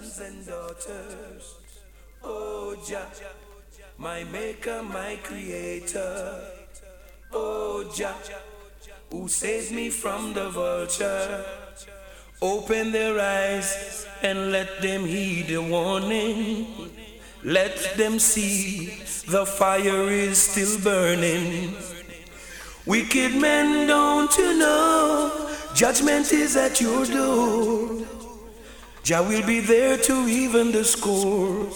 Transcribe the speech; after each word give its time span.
sons 0.00 0.20
and 0.20 0.46
daughters. 0.46 1.56
Oh 2.22 2.76
Jah, 2.86 3.06
my 3.98 4.24
maker, 4.24 4.82
my 4.82 5.18
creator. 5.22 6.40
Oh 7.32 7.90
Jah, 7.94 8.14
who 9.10 9.28
saves 9.28 9.70
me 9.70 9.90
from 9.90 10.32
the 10.32 10.48
vulture. 10.48 11.44
Open 12.40 12.92
their 12.92 13.20
eyes 13.20 14.06
and 14.22 14.50
let 14.50 14.80
them 14.80 15.04
heed 15.04 15.48
the 15.48 15.62
warning. 15.62 16.90
Let 17.44 17.96
them 17.96 18.18
see 18.18 19.02
the 19.26 19.44
fire 19.44 20.08
is 20.08 20.38
still 20.38 20.80
burning. 20.80 21.74
Wicked 22.86 23.34
men, 23.34 23.86
don't 23.86 24.34
you 24.38 24.58
know? 24.58 25.50
Judgment 25.74 26.32
is 26.32 26.56
at 26.56 26.80
your 26.80 27.04
door. 27.04 28.19
Jah 29.02 29.22
will 29.22 29.46
be 29.46 29.60
there 29.60 29.96
to 29.96 30.28
even 30.28 30.72
the 30.72 30.84
score. 30.84 31.68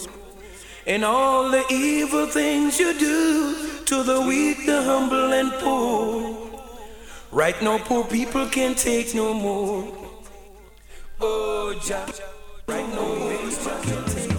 And 0.86 1.04
all 1.04 1.50
the 1.50 1.64
evil 1.70 2.26
things 2.26 2.78
you 2.78 2.98
do 2.98 3.82
to 3.86 4.02
the 4.02 4.20
weak, 4.20 4.66
the 4.66 4.82
humble, 4.82 5.32
and 5.32 5.50
poor. 5.52 6.36
Right 7.32 7.60
now, 7.62 7.78
poor 7.78 8.04
people 8.04 8.46
can't 8.46 8.76
take 8.76 9.14
no 9.14 9.32
more. 9.34 9.92
Oh, 11.20 11.74
Jah, 11.82 12.06
right 12.68 12.88
now, 12.88 14.33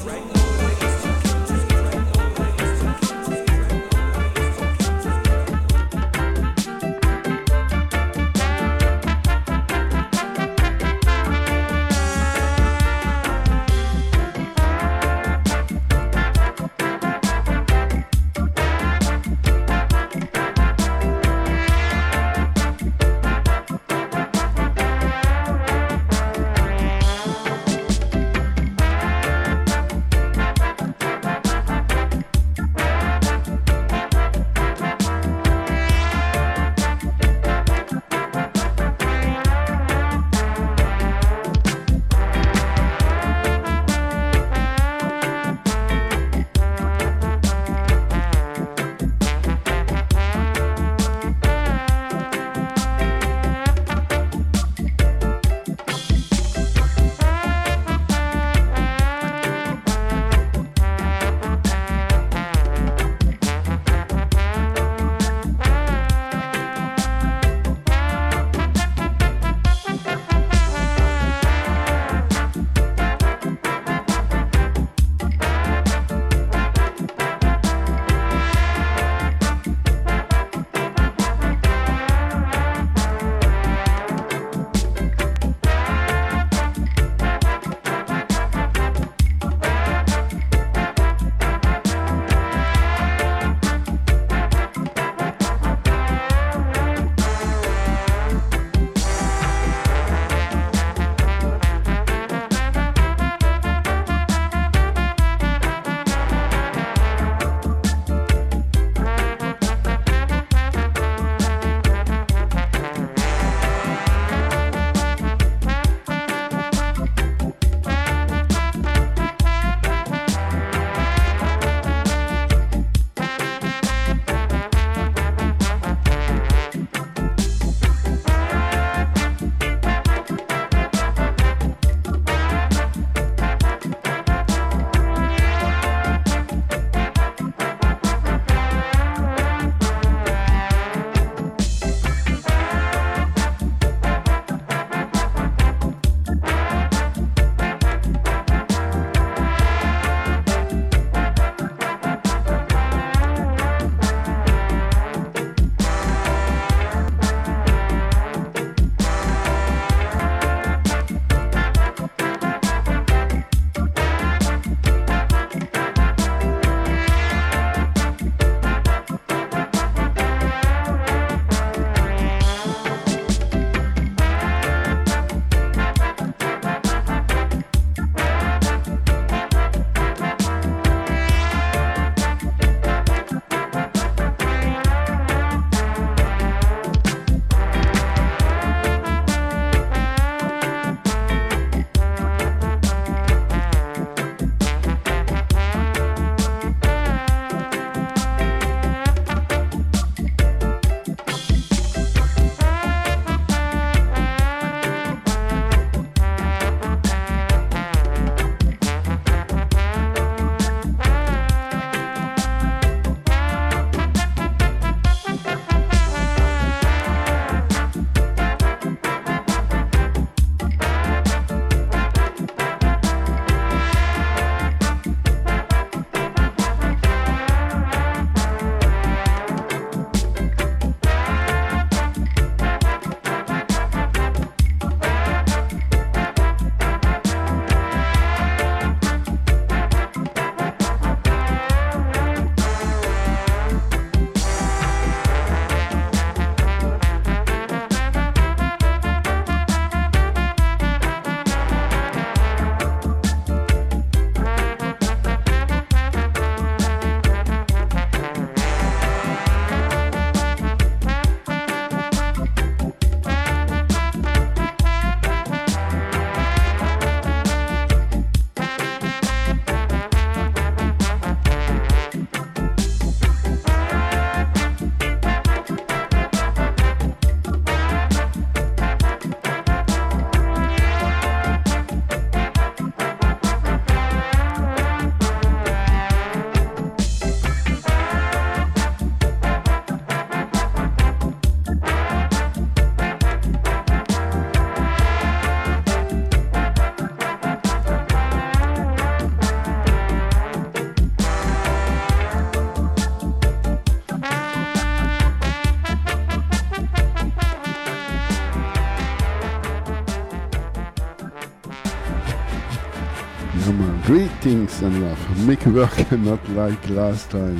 greetings 314.45 314.79
and 314.83 315.03
uh, 315.03 315.07
love. 315.07 315.47
Make 315.47 315.65
work 315.65 316.11
and 316.11 316.23
not 316.23 316.49
like 316.49 316.89
last 316.89 317.31
time. 317.31 317.59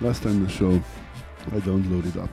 Last 0.00 0.22
time 0.22 0.44
the 0.44 0.48
show 0.48 0.80
I 1.48 1.58
downloaded 1.58 2.22
up. 2.22 2.30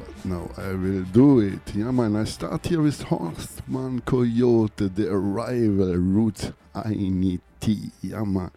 But 0.00 0.24
now 0.24 0.50
I 0.56 0.72
will 0.72 1.04
do 1.04 1.38
it. 1.38 1.60
Yeah 1.76 1.92
man, 1.92 2.16
I 2.16 2.24
start 2.24 2.66
here 2.66 2.82
with 2.82 3.04
Hornsman 3.04 4.04
Coyote, 4.04 4.88
the 4.88 5.12
arrival 5.12 5.94
route 5.94 6.50
I 6.74 6.88
need 6.88 7.40
tea. 7.60 7.92
Yeah 8.02 8.24
man. 8.24 8.50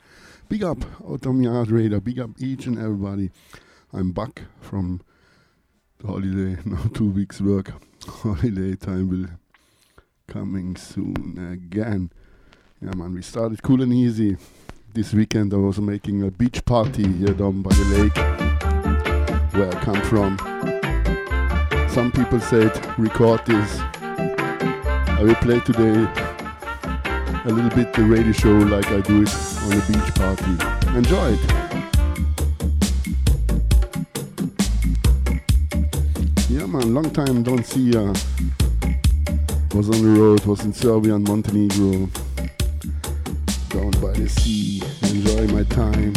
Big 0.50 0.64
up 0.64 0.80
Outta 1.08 1.32
Mi 1.32 1.46
Yard 1.46 1.70
Raider, 1.70 2.00
big 2.00 2.18
up 2.18 2.32
each 2.40 2.66
and 2.66 2.80
everybody. 2.80 3.30
I'm 3.94 4.12
back 4.12 4.42
from 4.60 5.02
the 6.00 6.08
holiday, 6.08 6.58
now 6.66 6.82
two 6.96 7.12
weeks 7.12 7.40
work. 7.40 7.74
Holiday 8.08 8.76
time 8.76 9.08
will 9.08 9.30
coming 10.26 10.76
soon 10.76 11.38
again. 11.54 12.10
Yeah, 12.84 12.96
man, 12.96 13.14
we 13.14 13.22
started 13.22 13.62
cool 13.62 13.84
and 13.84 13.94
easy. 13.94 14.38
This 14.92 15.14
weekend 15.14 15.54
I 15.54 15.58
was 15.58 15.78
making 15.80 16.24
a 16.24 16.32
beach 16.32 16.66
party 16.66 17.04
here 17.04 17.28
down 17.28 17.62
by 17.62 17.70
the 17.76 17.86
lake 17.96 18.18
where 19.54 19.70
I 19.70 19.84
come 19.84 20.02
from. 20.02 20.40
Some 21.90 22.12
people 22.12 22.40
said 22.40 22.72
record 22.98 23.46
this. 23.46 23.80
I 24.02 25.20
will 25.22 25.36
play 25.36 25.60
today 25.60 25.94
a 27.46 27.52
little 27.52 27.70
bit 27.70 27.94
the 27.94 28.04
radio 28.04 28.32
show 28.32 28.50
like 28.50 28.88
I 28.88 29.02
do 29.02 29.22
it 29.22 29.36
on 29.62 29.74
a 29.74 29.82
beach 29.86 30.16
party. 30.16 30.58
Enjoy 30.98 31.38
it. 31.38 31.40
Yeah 36.50 36.66
man, 36.66 36.96
long 36.96 37.12
time 37.12 37.44
don't 37.44 37.64
see 37.64 37.96
uh 37.96 38.12
was 39.76 39.88
on 39.88 40.02
the 40.02 40.20
road, 40.20 40.44
was 40.46 40.66
in 40.66 40.74
Serbia 40.74 41.14
and 41.14 41.28
Montenegro 41.28 42.10
the 44.22 44.30
sea, 44.30 44.82
enjoy 45.04 45.48
my 45.48 45.64
time. 45.64 46.14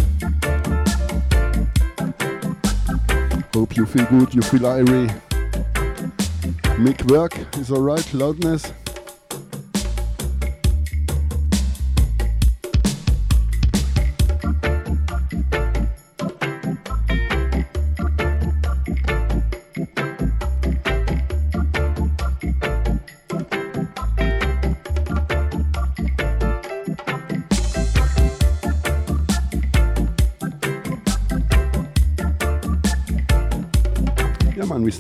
Hope 3.55 3.77
you 3.77 3.87
feel 3.87 4.05
good, 4.07 4.35
you 4.35 4.43
feel 4.43 4.67
airy. 4.67 5.09
Make 6.79 7.03
work 7.05 7.35
is 7.57 7.71
alright, 7.71 8.13
loudness. 8.13 8.73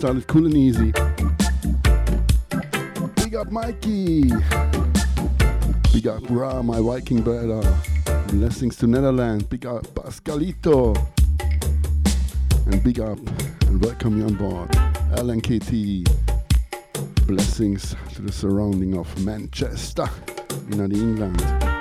Started 0.04 0.26
cool 0.26 0.44
and 0.44 0.54
easy. 0.54 0.92
Big 3.14 3.34
up 3.34 3.50
Mikey. 3.50 4.24
Big 5.94 6.06
up 6.06 6.22
Ra, 6.28 6.62
my 6.62 6.78
Viking 6.78 7.22
brother. 7.22 7.62
Blessings 8.28 8.76
to 8.76 8.86
Netherlands. 8.86 9.44
Big 9.44 9.64
up 9.64 9.86
Pascalito. 9.94 10.94
And 12.66 12.84
big 12.84 13.00
up 13.00 13.16
and 13.66 13.82
welcome 13.82 14.18
you 14.18 14.26
on 14.26 14.34
board. 14.34 14.68
LNKT. 15.16 16.06
Blessings 17.26 17.96
to 18.12 18.20
the 18.20 18.30
surrounding 18.30 18.98
of 18.98 19.24
Manchester 19.24 20.10
in 20.70 20.92
England. 20.92 21.73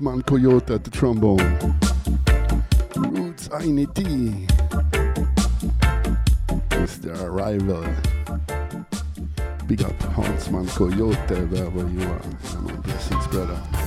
Man 0.00 0.22
Coyote 0.22 0.74
at 0.74 0.84
the 0.84 0.90
trombone. 0.90 1.38
Roots 2.96 3.48
Ainiti. 3.48 4.48
It's 6.72 6.98
the 6.98 7.24
arrival. 7.24 7.82
Big 9.66 9.82
up 9.82 9.98
Hornsman 10.14 10.68
Coyote 10.68 11.46
wherever 11.46 11.88
you 11.88 12.02
are. 12.02 12.82
Blessings, 12.82 13.26
brother. 13.28 13.77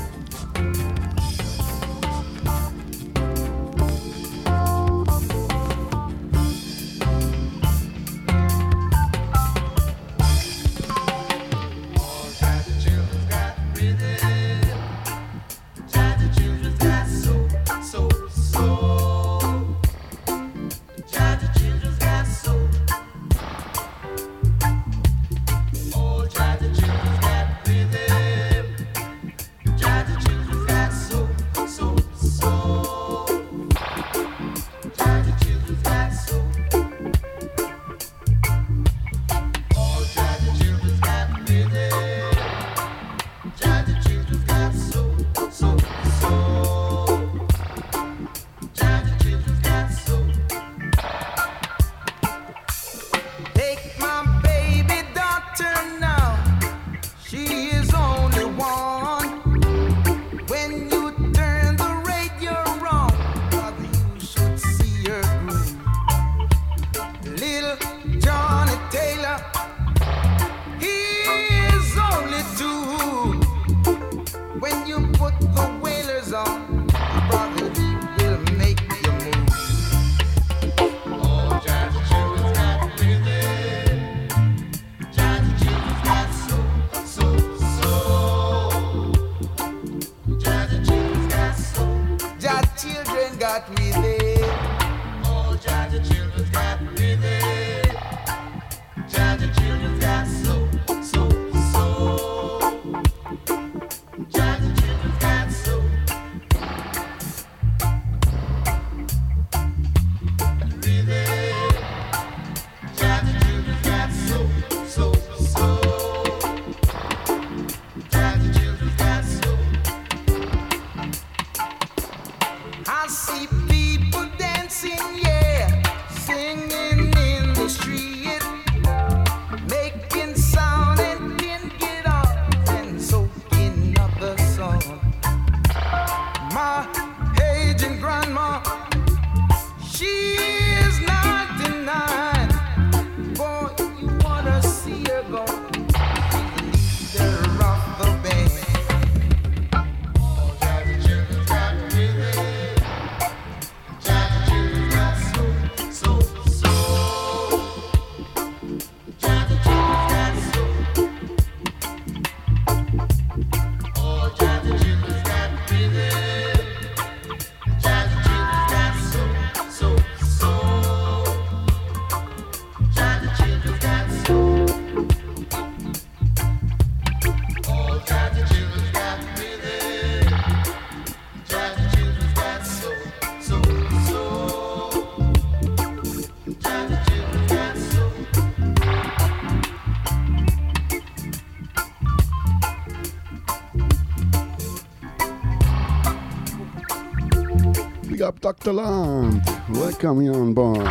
Dr. 198.51 198.73
Land. 198.73 199.41
Welcome 199.69 200.21
you 200.23 200.33
on 200.33 200.53
board. 200.53 200.85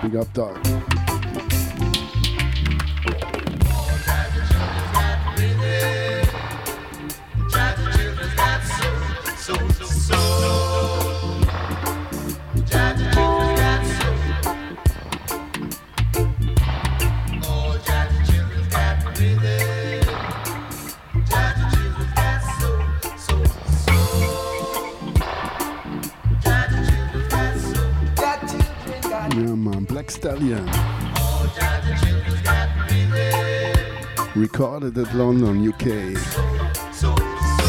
Big 0.00 0.16
up, 0.16 0.32
Doc. 0.32 0.81
Stallion. 30.22 30.64
Recorded 34.36 34.96
at 34.96 35.12
London, 35.16 35.68
UK, 35.68 36.14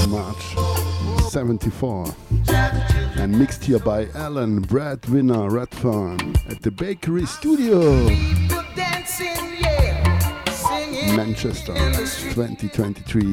March 0.08 1.32
74. 1.32 2.14
And 3.18 3.40
mixed 3.40 3.64
here 3.64 3.80
by 3.80 4.06
Alan 4.14 4.62
Brad 4.62 5.04
Winner 5.08 5.50
Redfern 5.50 6.36
at 6.48 6.62
the 6.62 6.70
Bakery 6.70 7.26
Studio. 7.26 8.06
Manchester 11.16 11.74
2023. 11.74 13.32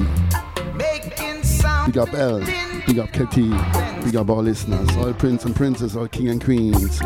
Big 1.85 1.97
up 1.99 2.11
L, 2.15 2.39
big 2.87 2.97
up 2.97 3.11
Katie, 3.13 3.53
big 4.03 4.15
up 4.15 4.31
all 4.31 4.41
listeners, 4.41 4.89
all 4.97 5.13
prince 5.13 5.45
and 5.45 5.55
princess, 5.55 5.95
all 5.95 6.07
king 6.07 6.29
and 6.29 6.43
queens. 6.43 6.99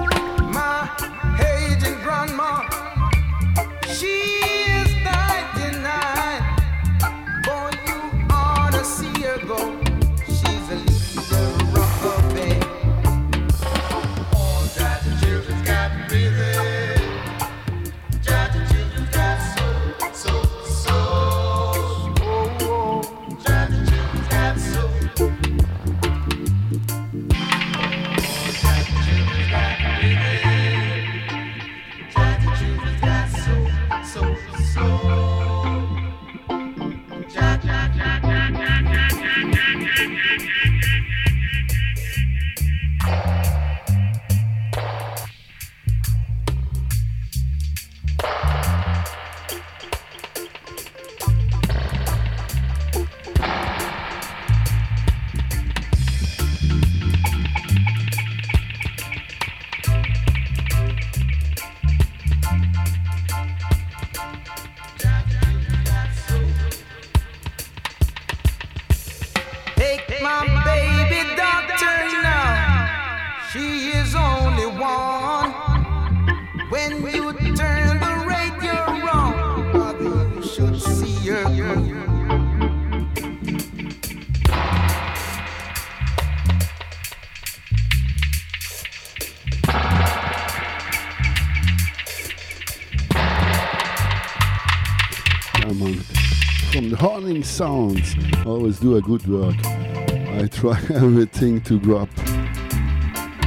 Sounds 97.56 98.18
always 98.46 98.80
do 98.80 98.98
a 98.98 99.02
good 99.02 99.26
work. 99.28 99.56
I 99.66 100.46
try 100.52 100.78
everything 100.94 101.62
to 101.62 101.80
grab 101.80 102.10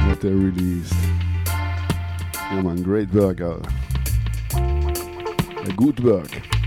what 0.07 0.19
they 0.19 0.31
released. 0.31 0.95
Yeah 1.45 2.61
man, 2.63 2.81
great 2.81 3.13
work. 3.13 3.39
Uh, 3.39 3.59
a 4.55 5.73
good 5.77 5.99
work. 5.99 6.58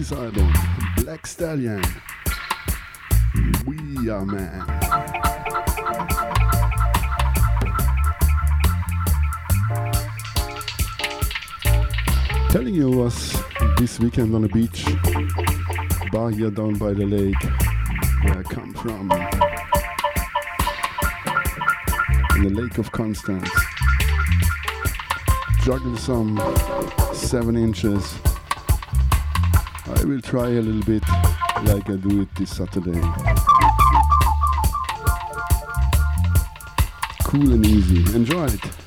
This 0.00 0.12
Album. 0.12 0.50
Black 0.96 1.26
Stallion. 1.26 1.84
We 3.66 4.08
are 4.08 4.24
man. 4.24 4.64
Telling 12.48 12.74
you 12.74 12.90
was 12.90 13.42
this 13.76 14.00
weekend 14.00 14.34
on 14.34 14.40
the 14.40 14.48
beach, 14.48 14.86
bar 16.10 16.30
here 16.30 16.50
down 16.50 16.78
by 16.78 16.94
the 16.94 17.04
lake, 17.04 17.42
where 18.22 18.38
I 18.38 18.42
come 18.44 18.72
from, 18.72 19.12
in 22.36 22.54
the 22.54 22.62
Lake 22.62 22.78
of 22.78 22.90
Constance. 22.90 23.50
Juggle 25.62 25.98
some 25.98 26.40
seven 27.12 27.54
inches. 27.54 28.29
I 30.00 30.04
will 30.04 30.20
try 30.22 30.46
a 30.46 30.62
little 30.62 30.82
bit 30.84 31.06
like 31.64 31.90
I 31.90 31.96
do 31.96 32.22
it 32.22 32.34
this 32.34 32.56
Saturday. 32.56 33.02
Cool 37.24 37.52
and 37.52 37.66
easy. 37.66 38.16
Enjoy 38.16 38.46
it. 38.46 38.79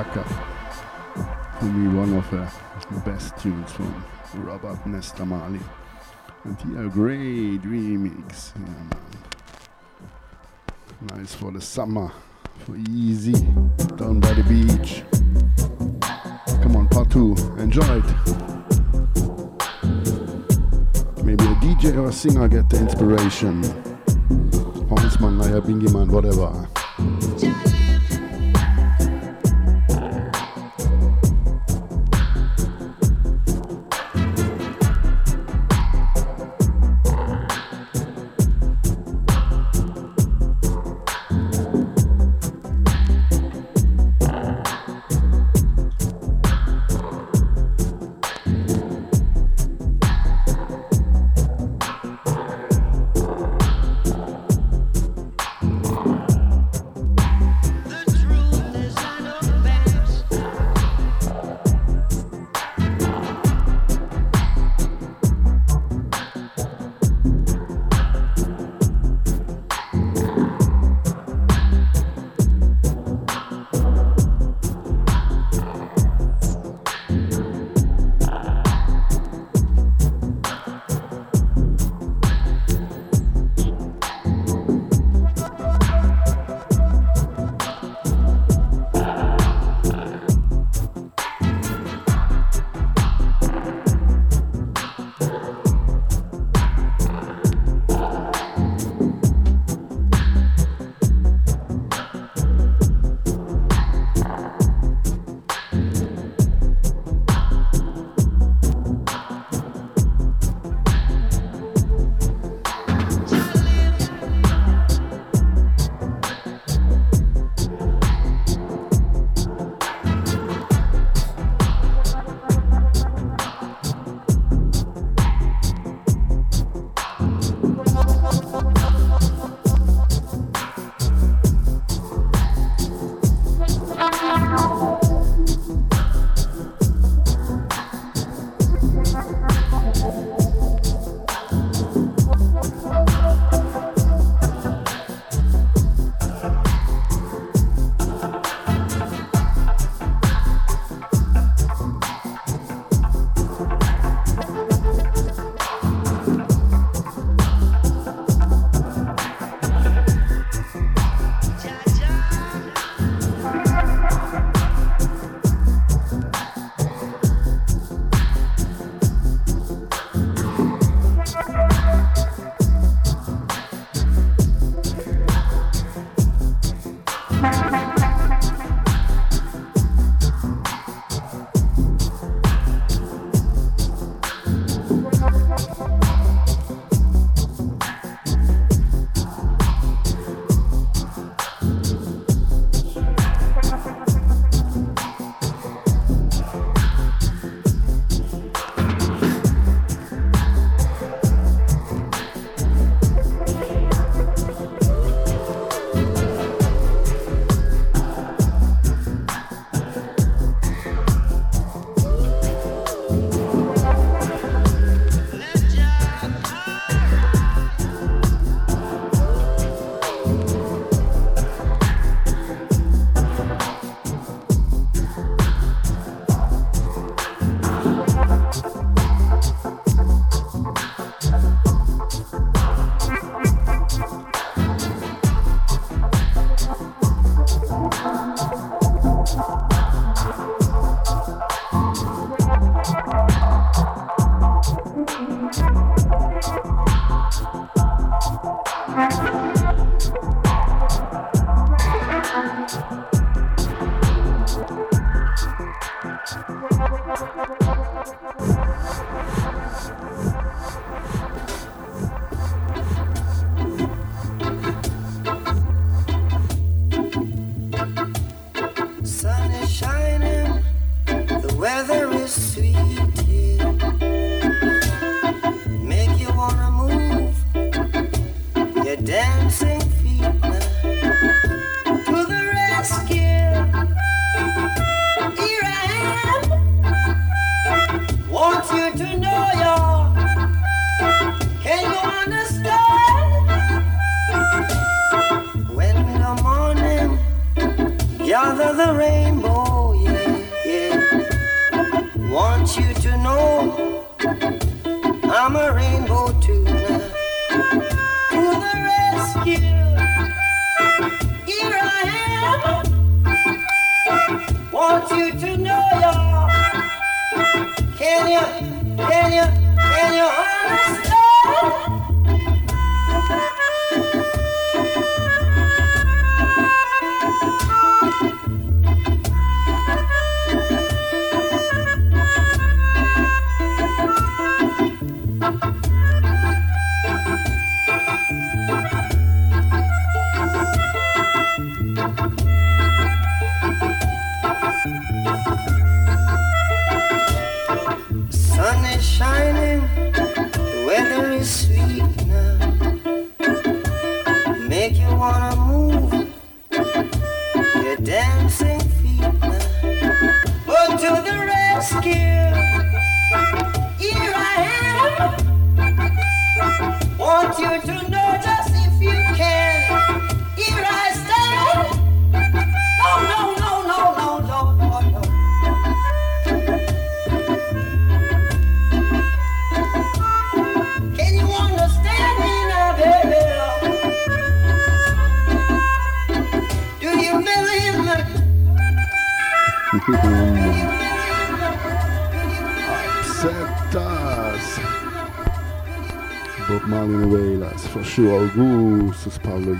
For 0.00 1.66
me 1.66 1.94
one 1.94 2.14
of 2.14 2.30
the 2.30 2.50
best 3.04 3.36
tunes 3.36 3.70
from 3.70 4.02
Robert 4.34 4.86
Nesta 4.86 5.26
Marley. 5.26 5.60
And 6.44 6.58
here, 6.62 6.86
a 6.86 6.88
great 6.88 7.60
remix. 7.60 8.52
Yeah, 8.56 8.86
nice 11.14 11.34
for 11.34 11.50
the 11.50 11.60
summer, 11.60 12.10
for 12.60 12.76
easy, 12.76 13.34
down 13.96 14.20
by 14.20 14.32
the 14.32 14.42
beach. 14.48 15.02
Come 16.62 16.76
on, 16.76 16.88
part 16.88 17.10
two, 17.10 17.36
enjoy 17.58 17.98
it. 17.98 18.04
Maybe 21.22 21.44
a 21.44 21.54
DJ 21.56 21.94
or 21.98 22.08
a 22.08 22.12
singer 22.12 22.48
get 22.48 22.70
the 22.70 22.78
inspiration. 22.78 23.62
Hornsman, 24.88 25.36
Naya 25.36 25.60
Bingiman, 25.60 26.08
whatever. 26.08 26.69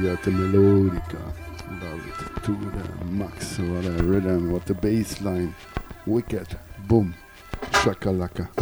got 0.02 0.22
the 0.22 0.30
melodica, 0.30 1.20
love 1.82 2.06
it, 2.08 2.44
to 2.44 2.52
the 2.52 3.04
max, 3.04 3.56
the 3.56 3.62
rhythm, 4.02 4.50
what 4.50 4.64
the 4.64 4.72
bassline, 4.72 5.52
wicked, 6.06 6.58
boom, 6.88 7.14
shakalaka. 7.70 8.59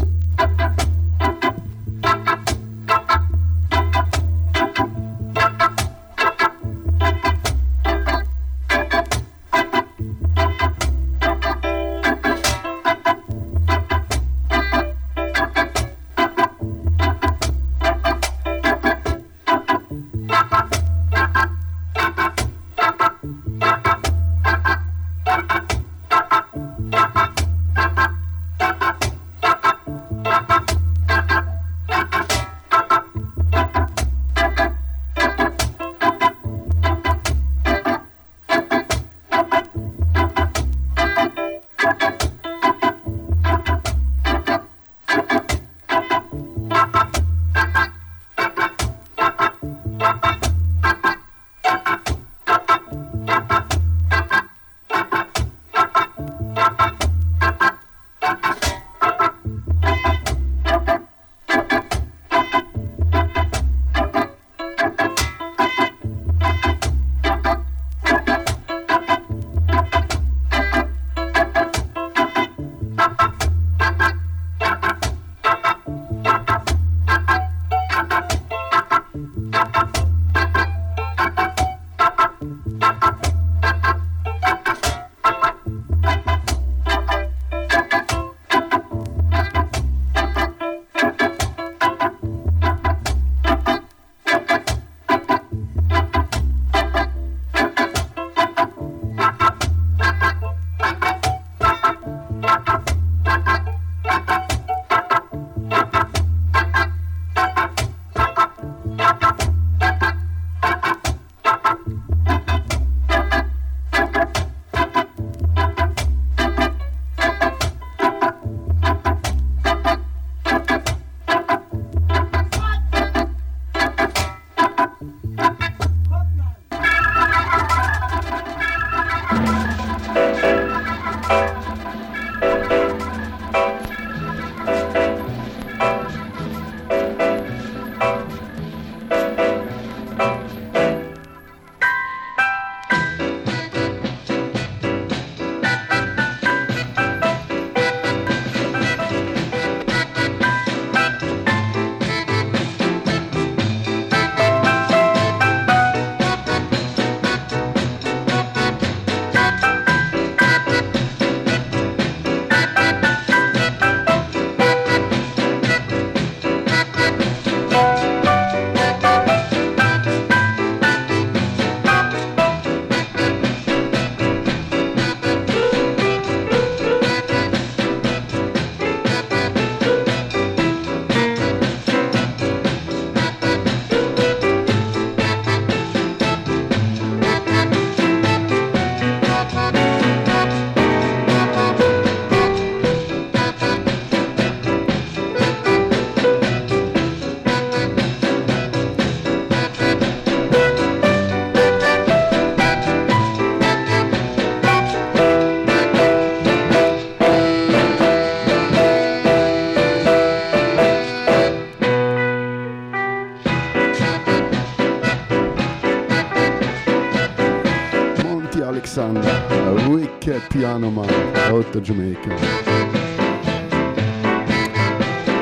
Big 218.98 219.88
wicked 219.88 220.42
Piano 220.50 220.90
Man 220.90 221.08
out 221.36 221.76
of 221.76 221.82
Jamaica. 221.84 222.30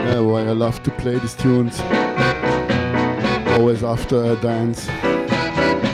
Yeah, 0.04 0.20
why 0.20 0.42
I 0.42 0.52
love 0.52 0.82
to 0.82 0.90
play 0.90 1.18
these 1.18 1.34
tunes 1.34 1.80
always 3.56 3.82
after 3.82 4.22
a 4.24 4.36
dance. 4.36 4.82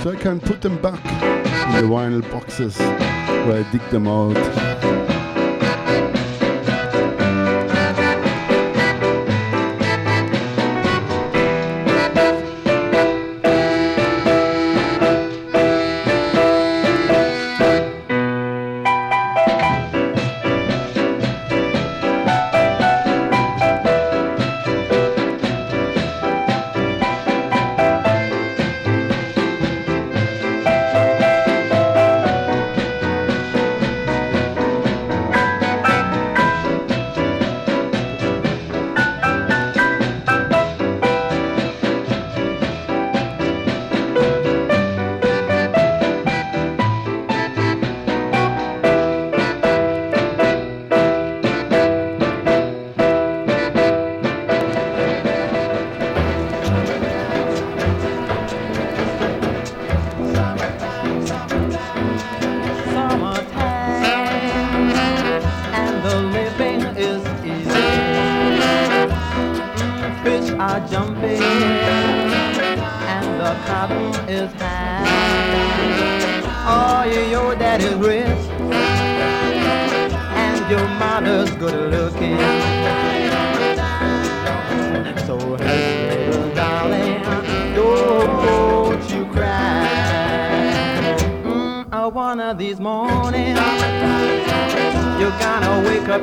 So 0.02 0.10
I 0.10 0.16
can 0.18 0.40
put 0.40 0.60
them 0.60 0.82
back 0.82 1.04
in 1.06 1.86
the 1.86 1.88
vinyl 1.88 2.28
boxes 2.32 2.76
where 2.78 3.64
I 3.64 3.70
dig 3.70 3.88
them 3.90 4.08
out. 4.08 4.71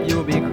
you'll 0.10 0.24
be 0.24 0.49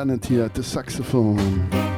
Bennett 0.00 0.24
hier 0.24 0.46
at 0.46 0.54
the 0.54 0.62
saxophone. 0.62 1.89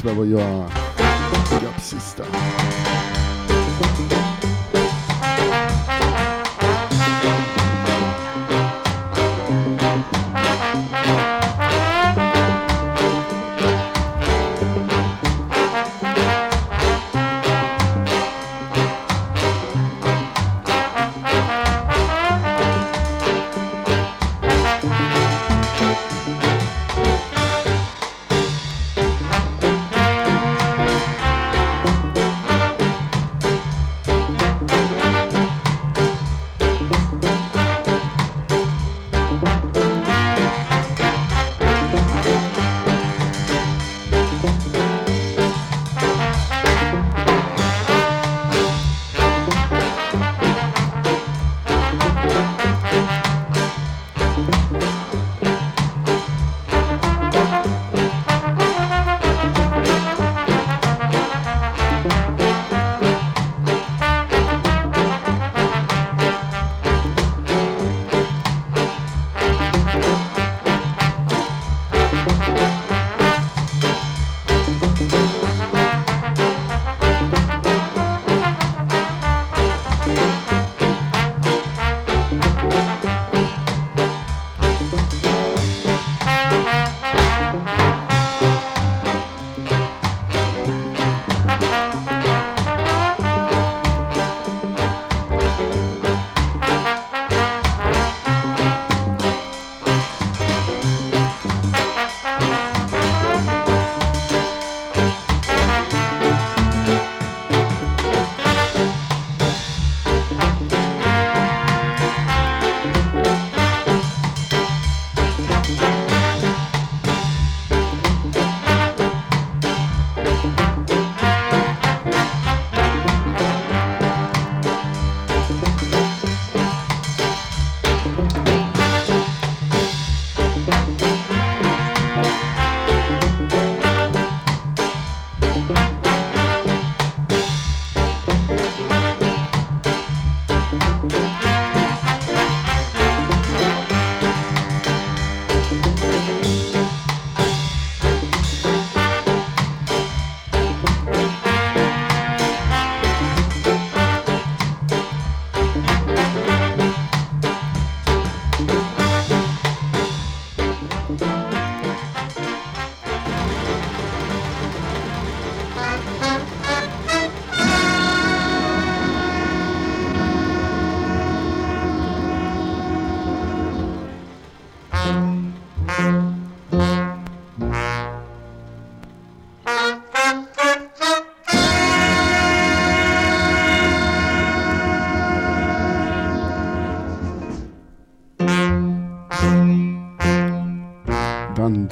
Up 0.00 0.06
Alex, 0.06 0.30
you 0.30 0.38
are. 0.40 1.09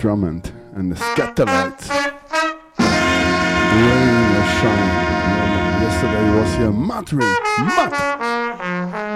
Drummond 0.09 0.51
and 0.75 0.91
the 0.91 0.97
Skatalites. 0.97 1.91
Rain 2.79 2.89
or 4.39 4.47
shine. 4.57 4.89
Yesterday 5.83 6.27
was 6.35 6.55
here 6.55 6.73
muttering, 6.73 7.37
mud. 7.59 7.93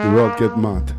The 0.05 0.11
world 0.15 0.39
get 0.39 0.59
mud. 0.59 0.95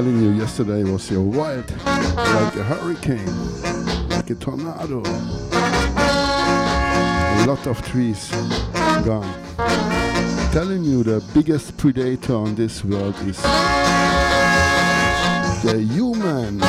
Telling 0.00 0.22
you 0.22 0.30
yesterday 0.30 0.82
was 0.82 1.10
your 1.10 1.20
wild 1.20 1.70
like 1.84 2.56
a 2.56 2.62
hurricane, 2.64 4.08
like 4.08 4.30
a 4.30 4.34
tornado. 4.34 5.02
A 7.36 7.44
lot 7.46 7.66
of 7.66 7.82
trees 7.86 8.30
gone. 9.04 9.34
Telling 10.52 10.84
you 10.84 11.02
the 11.02 11.22
biggest 11.34 11.76
predator 11.76 12.34
on 12.34 12.54
this 12.54 12.82
world 12.82 13.14
is 13.26 13.42
the 15.62 15.86
human. 15.92 16.62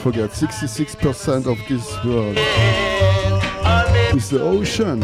forget 0.00 0.30
66% 0.30 1.46
of 1.46 1.58
this 1.68 2.04
world 2.04 2.38
is 4.16 4.30
the 4.30 4.40
ocean. 4.40 5.02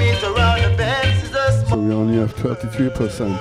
So 1.68 1.76
we 1.76 1.92
only 1.92 2.16
have 2.16 2.34
33%. 2.34 3.38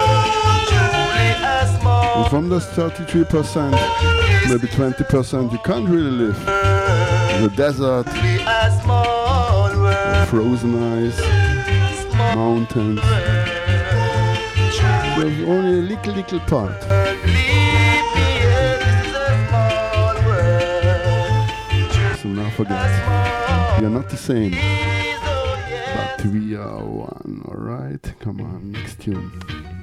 And 2.18 2.30
from 2.30 2.50
those 2.50 2.66
33%, 2.68 3.72
maybe 4.50 4.68
20% 4.68 5.52
you 5.54 5.60
can't 5.60 5.88
really 5.88 6.12
live. 6.12 6.46
The 6.46 7.50
desert, 7.56 8.10
frozen 10.28 10.76
ice, 11.06 11.20
mountains. 12.36 13.02
There's 15.18 15.48
only 15.48 15.80
a 15.80 15.96
little, 15.96 16.14
little 16.14 16.40
part. 16.42 17.15
forget. 22.56 23.82
You're 23.82 23.90
not 23.90 24.10
the 24.10 24.16
same. 24.16 24.52
But 25.94 26.26
we 26.26 26.56
are 26.56 26.86
one, 26.86 27.44
alright? 27.50 28.14
Come 28.22 28.40
on, 28.40 28.72
next 28.72 29.02
tune. 29.02 29.75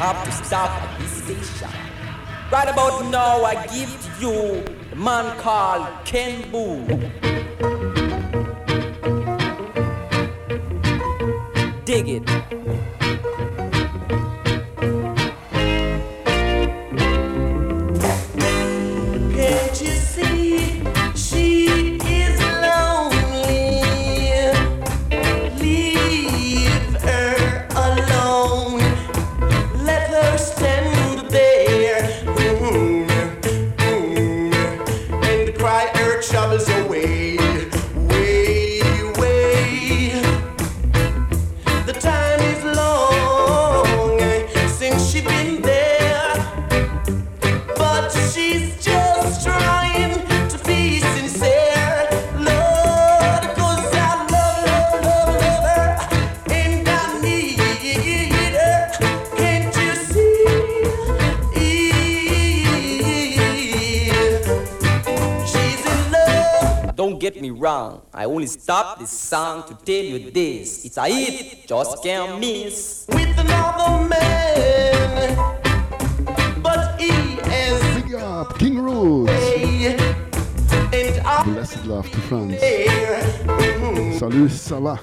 have 0.00 0.24
to 0.24 0.32
stop 0.32 0.70
at 0.70 0.98
this 0.98 1.12
station. 1.12 1.68
Right 2.50 2.68
about 2.70 3.04
now, 3.10 3.44
I 3.44 3.66
give 3.66 3.90
you 4.18 4.64
the 4.88 4.96
man 4.96 5.38
called 5.38 5.86
Ken 6.06 6.50
Boothe. 6.50 7.09
stop 68.46 68.98
this 68.98 69.10
song 69.10 69.64
to 69.68 69.74
tell 69.74 70.04
you 70.04 70.30
this. 70.30 70.84
It's 70.84 70.96
a 70.96 71.06
hit, 71.06 71.66
just 71.66 72.02
can't 72.02 72.38
miss. 72.40 73.06
With 73.08 73.38
another 73.38 74.08
man, 74.08 75.36
but 76.62 77.00
he. 77.00 77.36
Big 78.00 78.14
up, 78.14 78.58
King 78.58 78.78
Rose. 78.78 79.28
Blessed 81.44 81.86
love 81.86 82.10
to 82.10 82.20
France. 82.22 82.60
Mm-hmm. 82.60 84.18
Salut, 84.18 84.50
ça 84.50 84.80
va? 84.80 84.96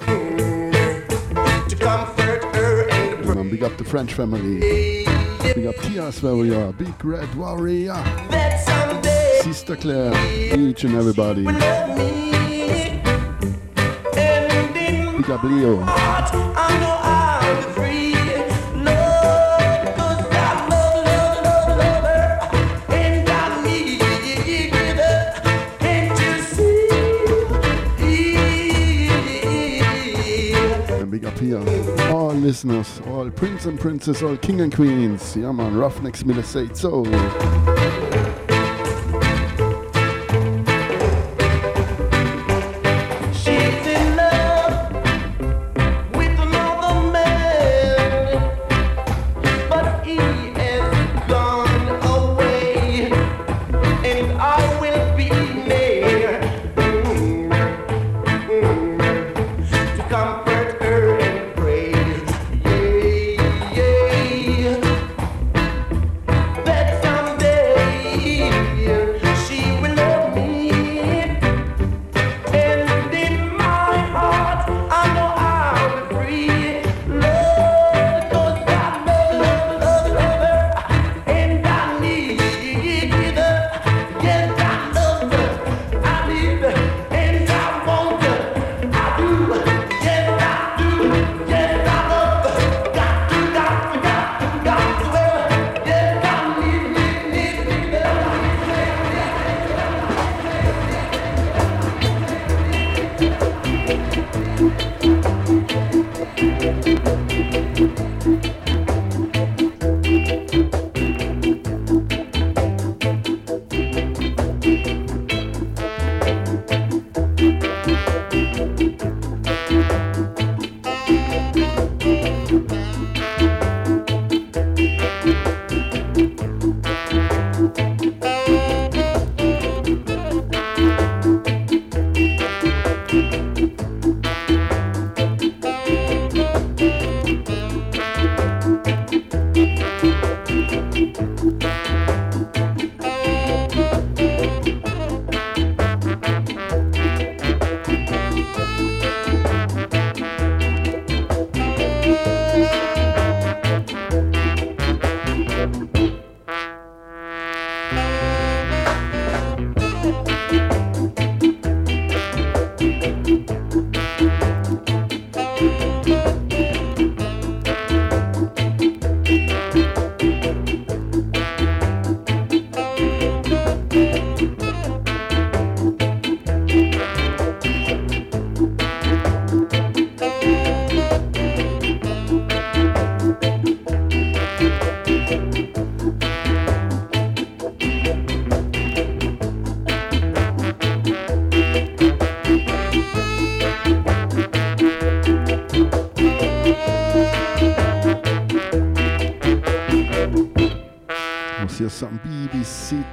To 1.68 1.76
comfort 1.76 2.44
her 2.54 2.88
and 2.90 3.24
pray. 3.24 3.42
Big 3.50 3.62
up 3.64 3.76
the 3.76 3.84
French 3.84 4.14
family. 4.14 4.60
Big 5.54 5.66
up 5.66 5.76
Tia's 5.82 6.22
are. 6.22 6.72
Big 6.72 7.04
Red 7.04 7.34
Warrior. 7.34 7.96
Sister 9.42 9.76
Claire, 9.76 10.14
each 10.56 10.84
and 10.84 10.94
everybody. 10.94 11.44
Deja 15.28 15.38
Blio. 15.38 15.84
Big 31.10 31.24
up 31.24 31.38
here, 31.38 31.58
all 32.12 32.32
listeners, 32.32 33.00
all 33.08 33.30
prince 33.30 33.64
and 33.64 33.80
princess, 33.80 34.22
all 34.22 34.36
king 34.36 34.60
and 34.60 34.74
queens. 34.74 35.36
Yeah, 35.36 35.52
man, 35.52 35.72
Ruffneck 35.74 36.16
Smille 36.16 36.42
say 36.42 36.68
so. 36.74 38.07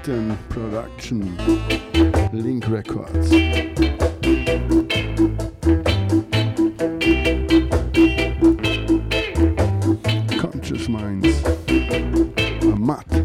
Production, 0.06 1.36
Link 2.32 2.68
Records. 2.68 3.32
Conscious 10.40 10.88
Minds, 10.88 11.42
a. 12.62 13.25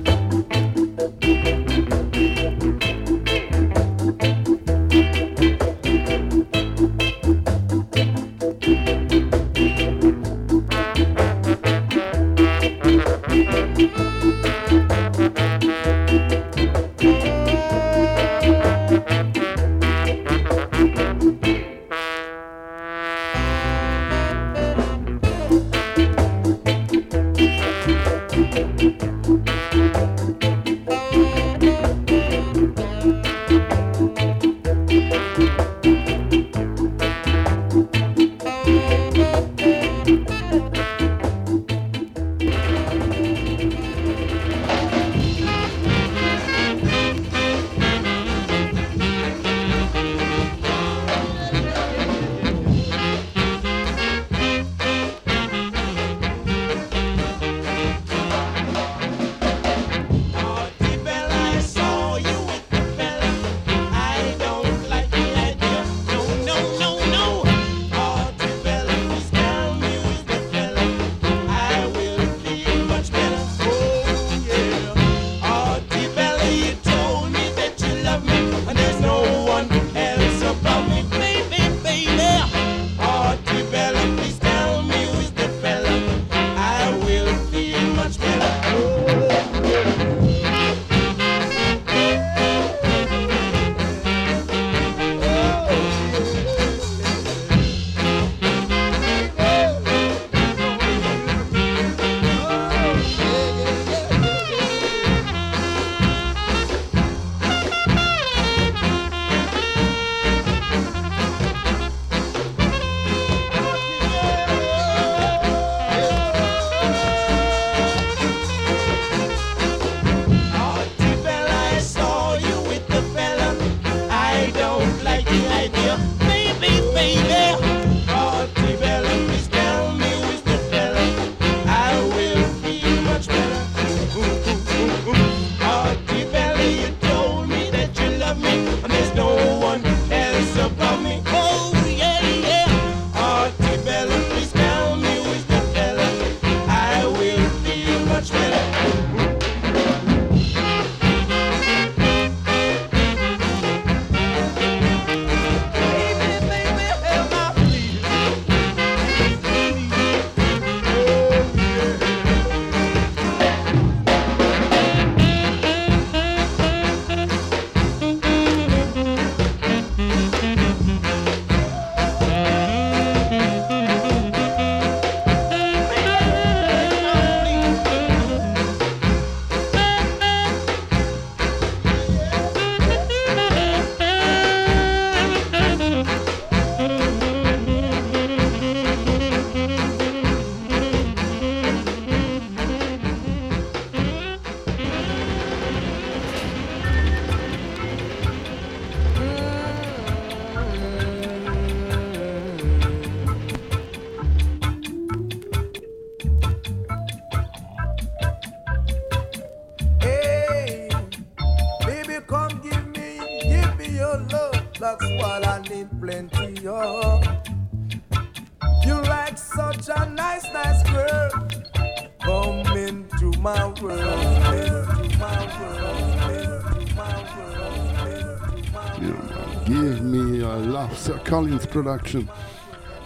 production. 231.70 232.28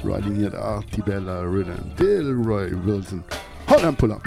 Riding 0.03 0.37
here, 0.37 0.55
uh, 0.55 0.81
Artibella 0.81 1.51
Rhythm, 1.51 1.93
Delroy 1.97 2.85
Wilson. 2.85 3.25
Hold 3.69 3.85
on, 3.85 3.97
pull 3.97 4.13
up. 4.13 4.27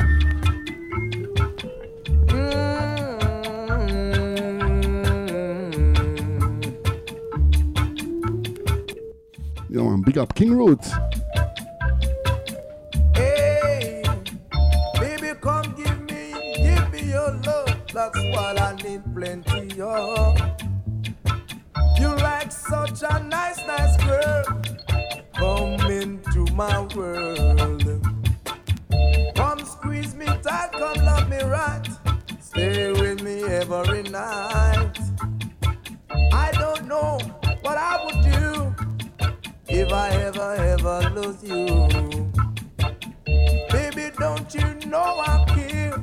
You 9.70 9.84
know, 9.84 9.98
big 10.04 10.18
up 10.18 10.34
King 10.34 10.56
Roots. 10.56 10.92
Come 29.36 29.60
squeeze 29.66 30.16
me 30.16 30.26
tight, 30.26 30.72
come 30.74 31.06
love 31.06 31.30
me 31.30 31.42
right. 31.44 31.88
Stay 32.42 32.92
with 32.92 33.22
me 33.24 33.44
every 33.44 34.04
night. 34.04 34.98
I 36.34 36.52
don't 36.54 36.86
know 36.88 37.20
what 37.62 37.78
I 37.78 38.04
would 38.04 38.22
do 38.24 38.76
if 39.68 39.92
I 39.92 40.10
ever, 40.10 40.54
ever 40.56 41.10
lose 41.16 41.44
you. 41.44 41.66
Baby, 43.70 44.12
don't 44.18 44.54
you 44.54 44.90
know 44.90 45.20
I 45.20 45.46
care? 45.56 46.02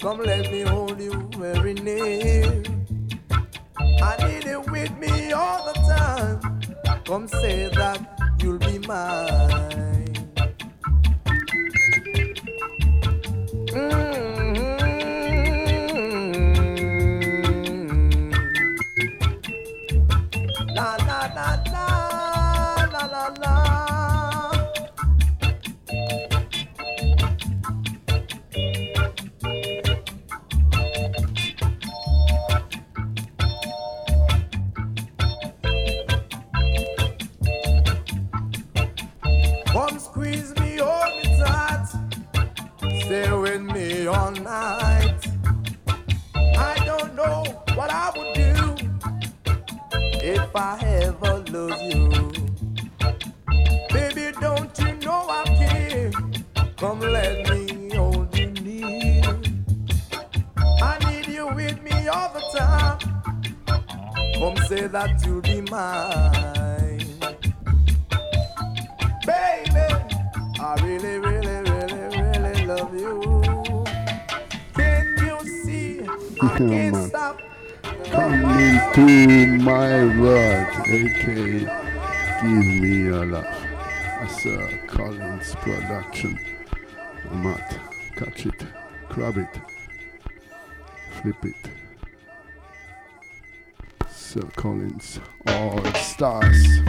Come 0.00 0.20
let 0.20 0.50
me 0.52 0.62
hold 0.62 1.00
you 1.00 1.28
very 1.36 1.74
near. 1.74 2.62
I 4.02 4.16
need 4.26 4.44
you 4.44 4.60
with 4.70 4.96
me 4.98 5.32
all 5.32 5.64
the 5.66 5.74
time. 5.96 6.60
Come 7.04 7.28
say 7.28 7.68
that 7.74 8.00
you'll 8.40 8.58
be 8.58 8.78
mine. 8.78 9.97
Mm-hmm. 13.78 14.27
It, 89.54 89.62
flip 91.22 91.44
it. 91.44 91.70
Sir 94.10 94.42
Collins, 94.56 95.20
All 95.46 95.84
Stars. 95.94 96.80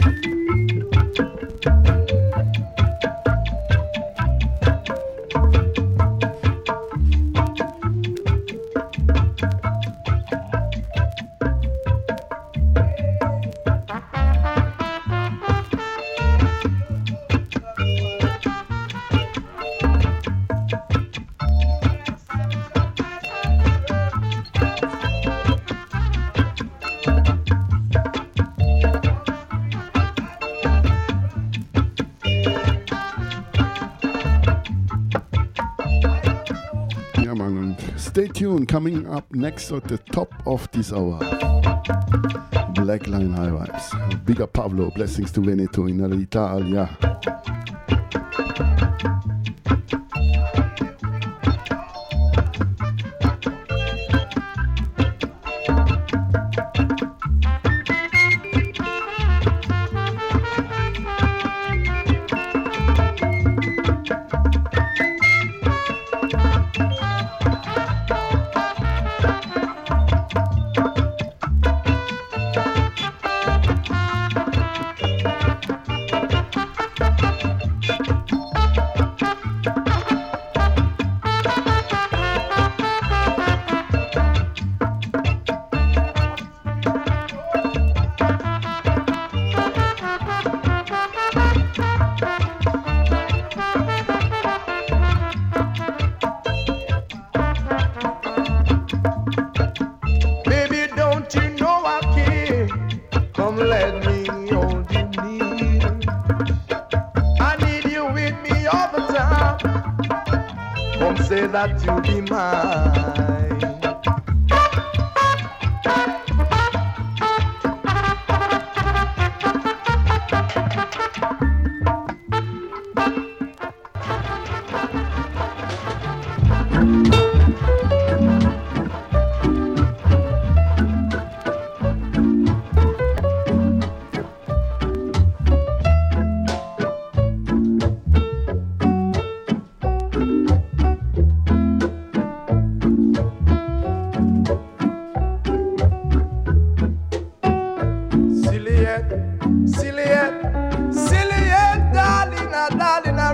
Coming 38.70 39.08
up 39.08 39.26
next 39.34 39.72
at 39.72 39.82
the 39.88 39.98
top 39.98 40.32
of 40.46 40.70
this 40.70 40.92
hour, 40.92 41.18
Black 42.72 43.08
Line 43.08 43.32
High 43.32 43.48
Vibes. 43.48 44.24
Bigger 44.24 44.46
Pablo, 44.46 44.92
blessings 44.92 45.32
to 45.32 45.40
Veneto 45.40 45.86
in 45.86 46.00
Italia. 46.22 46.88
Baby, 47.00 47.59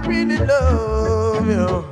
really 0.06 0.38
love 0.38 1.46
you. 1.46 1.84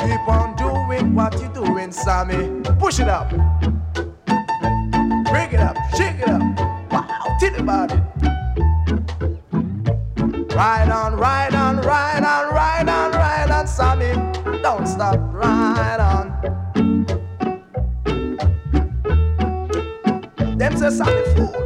Keep 0.00 0.28
on 0.28 0.54
doing 0.56 1.14
what 1.14 1.40
you're 1.40 1.52
doing, 1.52 1.90
Sammy. 1.92 2.60
Push 2.78 3.00
it 3.00 3.08
up. 3.08 3.30
Break 5.30 5.52
it 5.52 5.60
up. 5.60 5.76
Shake 5.96 6.20
it 6.20 6.28
up. 6.28 6.42
Wow, 6.92 7.36
tell 7.40 7.56
about 7.60 7.92
it. 7.92 8.00
Ride 10.54 10.90
on, 10.90 11.16
ride 11.16 11.54
on, 11.54 11.78
ride 11.78 12.24
on, 12.24 12.54
ride 12.54 12.88
on, 12.88 13.12
ride 13.12 13.50
on, 13.50 13.66
Sammy. 13.66 14.14
Don't 14.62 14.86
stop, 14.86 15.18
ride 15.32 16.00
on. 16.00 16.24
Them 20.58 20.76
say 20.76 20.90
Sammy 20.90 21.24
fool. 21.34 21.63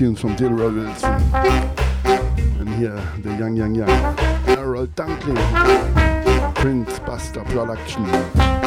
tunes 0.00 0.18
from 0.18 0.34
Dill 0.34 0.48
Roberts. 0.48 1.04
And 1.04 2.68
here, 2.76 2.98
the 3.18 3.36
Young 3.38 3.54
Young 3.54 3.74
Young, 3.74 3.90
Errol 4.48 4.86
Dunkley, 4.86 5.36
Prince 6.54 6.98
Buster 7.00 7.44
Production. 7.44 8.59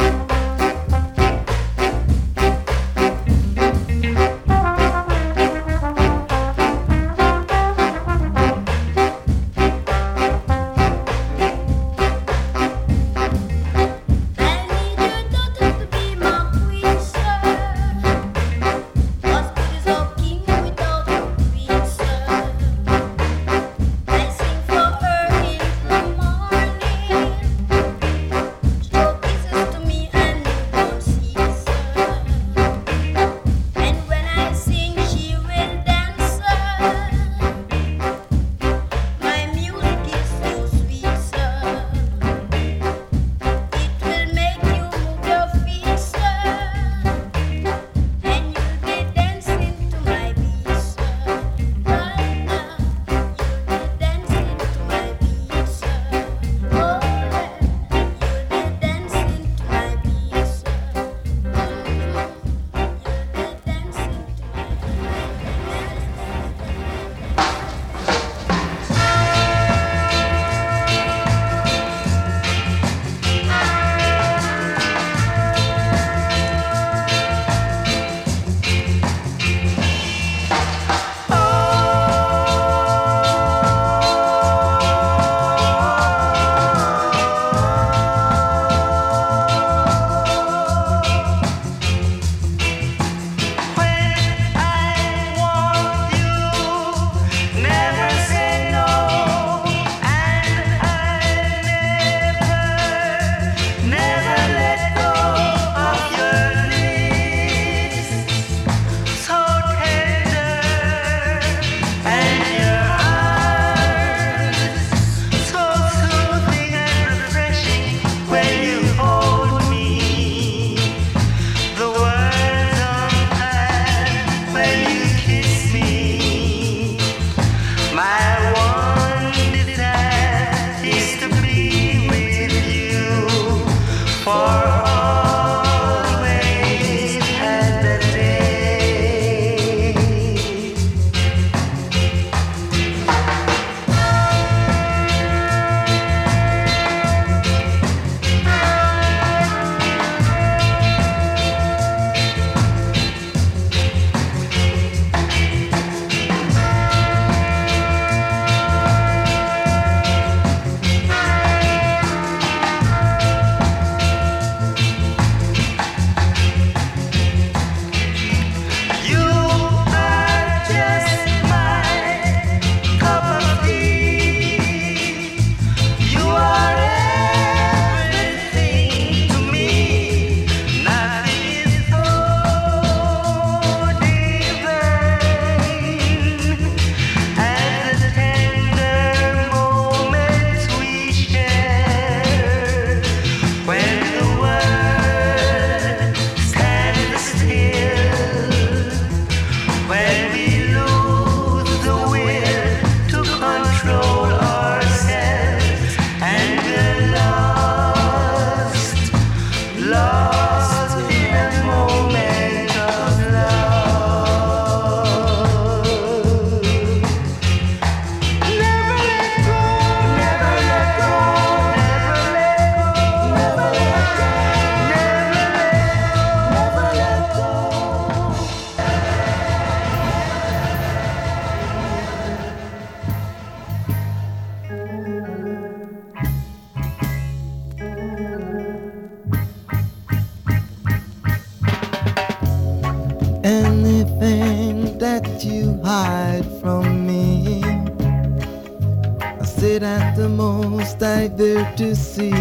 To 251.76 251.96
see. 251.96 252.33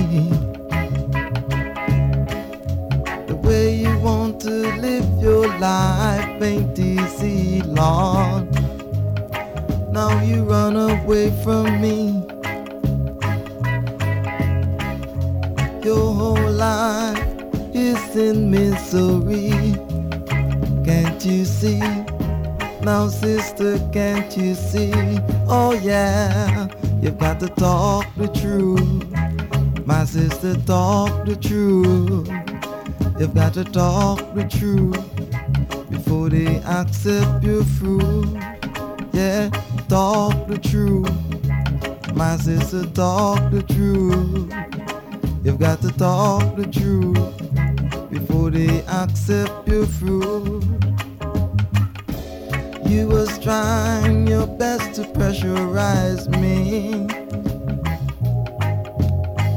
You 52.94 53.08
was 53.08 53.40
trying 53.40 54.28
your 54.28 54.46
best 54.46 54.94
to 54.98 55.02
pressurize 55.02 56.30
me, 56.40 57.08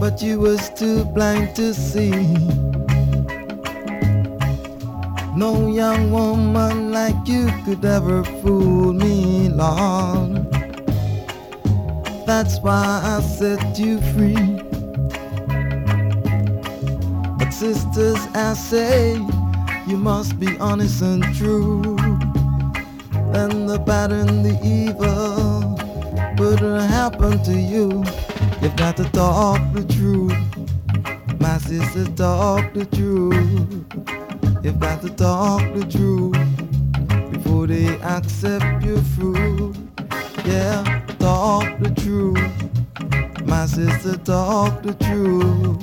but 0.00 0.22
you 0.22 0.40
was 0.40 0.70
too 0.70 1.04
blind 1.04 1.54
to 1.56 1.74
see. 1.74 2.12
No 5.36 5.70
young 5.70 6.10
woman 6.10 6.92
like 6.92 7.28
you 7.28 7.52
could 7.66 7.84
ever 7.84 8.24
fool 8.40 8.94
me, 8.94 9.50
Lord. 9.50 10.50
That's 12.26 12.58
why 12.60 13.02
I 13.04 13.20
set 13.20 13.78
you 13.78 14.00
free. 14.14 14.62
But 17.36 17.50
sisters, 17.50 18.16
I 18.34 18.54
say, 18.54 19.20
you 19.86 19.98
must 19.98 20.38
be 20.40 20.56
honest 20.56 21.02
and 21.02 21.22
true. 21.36 22.05
And 23.34 23.68
the 23.68 23.78
bad 23.78 24.12
and 24.12 24.44
the 24.44 24.58
evil 24.64 25.76
wouldn't 26.38 26.90
happen 26.90 27.42
to 27.44 27.52
you. 27.52 28.04
You've 28.62 28.76
got 28.76 28.96
to 28.98 29.04
talk 29.10 29.60
the 29.72 29.84
truth. 29.84 30.32
My 31.40 31.58
sister, 31.58 32.04
talk 32.14 32.72
the 32.72 32.86
truth. 32.86 33.84
You've 34.64 34.80
got 34.80 35.02
to 35.02 35.10
talk 35.10 35.60
the 35.74 35.84
truth 35.86 37.32
before 37.32 37.66
they 37.66 37.98
accept 38.00 38.84
your 38.84 39.00
fruit. 39.14 39.76
Yeah, 40.44 41.02
talk 41.18 41.78
the 41.78 41.90
truth. 42.00 43.46
My 43.46 43.66
sister, 43.66 44.16
talk 44.18 44.82
the 44.82 44.94
truth. 44.94 45.82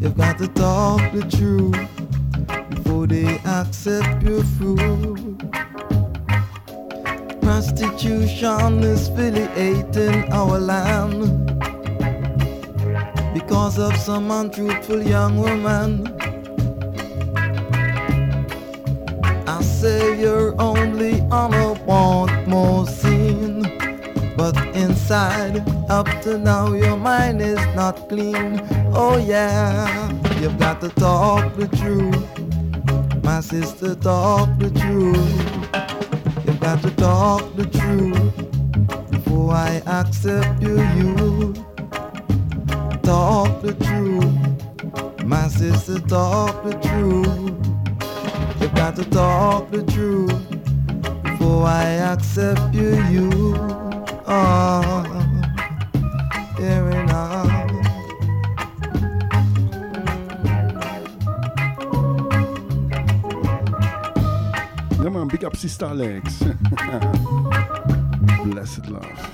You've 0.00 0.16
got 0.16 0.38
to 0.38 0.48
talk 0.48 1.00
the 1.12 1.22
truth 1.36 2.70
before 2.70 3.06
they 3.06 3.38
accept 3.44 4.22
your 4.22 4.44
fruit. 4.44 5.63
Prostitution 7.44 8.82
is 8.82 9.08
affiliating 9.08 10.32
our 10.32 10.58
land 10.58 11.46
because 13.34 13.78
of 13.78 13.94
some 13.98 14.30
untruthful 14.30 15.02
young 15.02 15.36
woman. 15.36 16.08
I 19.46 19.60
say 19.60 20.18
you're 20.18 20.58
only 20.58 21.20
on 21.30 21.52
a 21.52 21.74
want 21.84 22.48
more 22.48 22.86
scene, 22.86 23.62
But 24.38 24.56
inside, 24.74 25.62
up 25.90 26.08
to 26.22 26.38
now, 26.38 26.72
your 26.72 26.96
mind 26.96 27.42
is 27.42 27.60
not 27.76 28.08
clean. 28.08 28.60
Oh, 28.94 29.18
yeah, 29.18 30.10
you've 30.40 30.58
got 30.58 30.80
to 30.80 30.88
talk 30.88 31.54
the 31.56 31.68
truth. 31.68 33.22
My 33.22 33.40
sister, 33.40 33.94
talk 33.94 34.48
the 34.58 34.70
truth. 34.70 35.63
Got 36.64 36.80
to 36.80 36.90
talk 36.92 37.56
the 37.56 37.66
truth 37.66 39.10
before 39.10 39.52
I 39.52 39.82
accept 39.86 40.62
you. 40.62 40.80
You 40.96 41.52
talk 43.02 43.60
the 43.60 43.74
truth. 43.84 45.24
My 45.26 45.46
sister, 45.48 46.00
talk 46.00 46.64
the 46.64 46.72
truth. 46.88 47.28
You've 48.62 48.74
got 48.74 48.96
to 48.96 49.04
talk 49.10 49.70
the 49.72 49.82
truth 49.82 50.42
before 51.22 51.66
I 51.66 51.84
accept 52.12 52.74
you. 52.74 52.96
You 53.12 53.54
are 54.24 55.04
ah. 55.06 55.13
Big 65.34 65.44
up 65.44 65.56
Sister 65.56 65.86
Alex. 65.86 66.38
Blessed 68.44 68.88
love. 68.88 69.33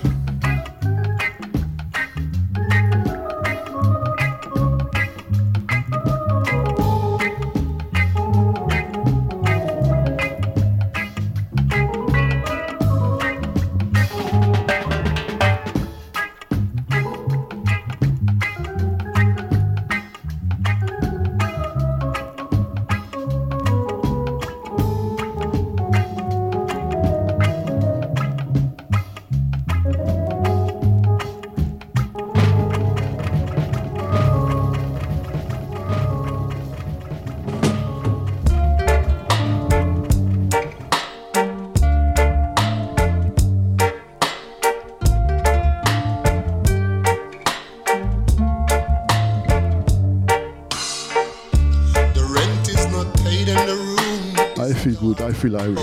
good, 55.01 55.19
I 55.21 55.33
feel 55.33 55.57
Irish. 55.57 55.79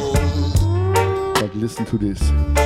But 1.41 1.55
listen 1.57 1.85
to 1.87 1.99
this. 1.99 2.58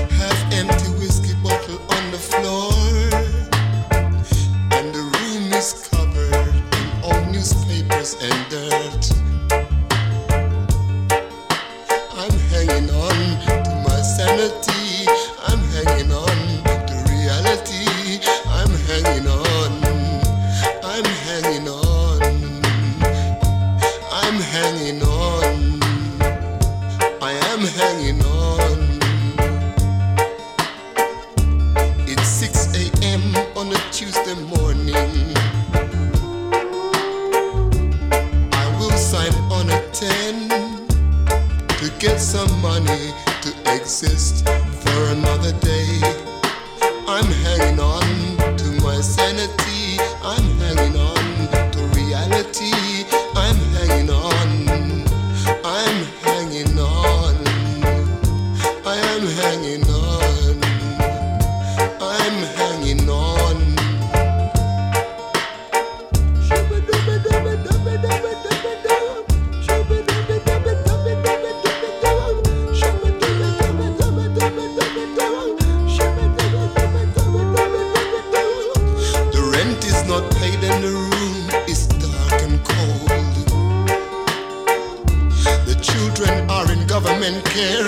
and 87.24 87.44
care. 87.44 87.86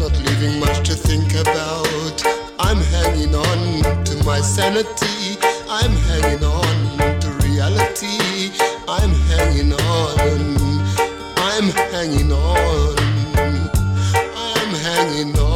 Not 0.00 0.12
leaving 0.26 0.58
much 0.58 0.86
to 0.88 0.94
think 0.94 1.34
about. 1.34 2.22
I'm 2.58 2.78
hanging 2.78 3.34
on 3.34 4.04
to 4.04 4.24
my 4.24 4.40
sanity. 4.40 5.38
I'm 5.68 5.92
hanging 6.10 6.42
on 6.44 7.20
to 7.20 7.28
reality. 7.46 8.50
I'm 8.88 9.12
hanging 9.30 9.72
on. 9.72 10.18
I'm 11.36 11.68
hanging 11.92 12.32
on. 12.32 12.96
I'm 14.36 14.74
hanging 14.86 15.38
on. 15.38 15.51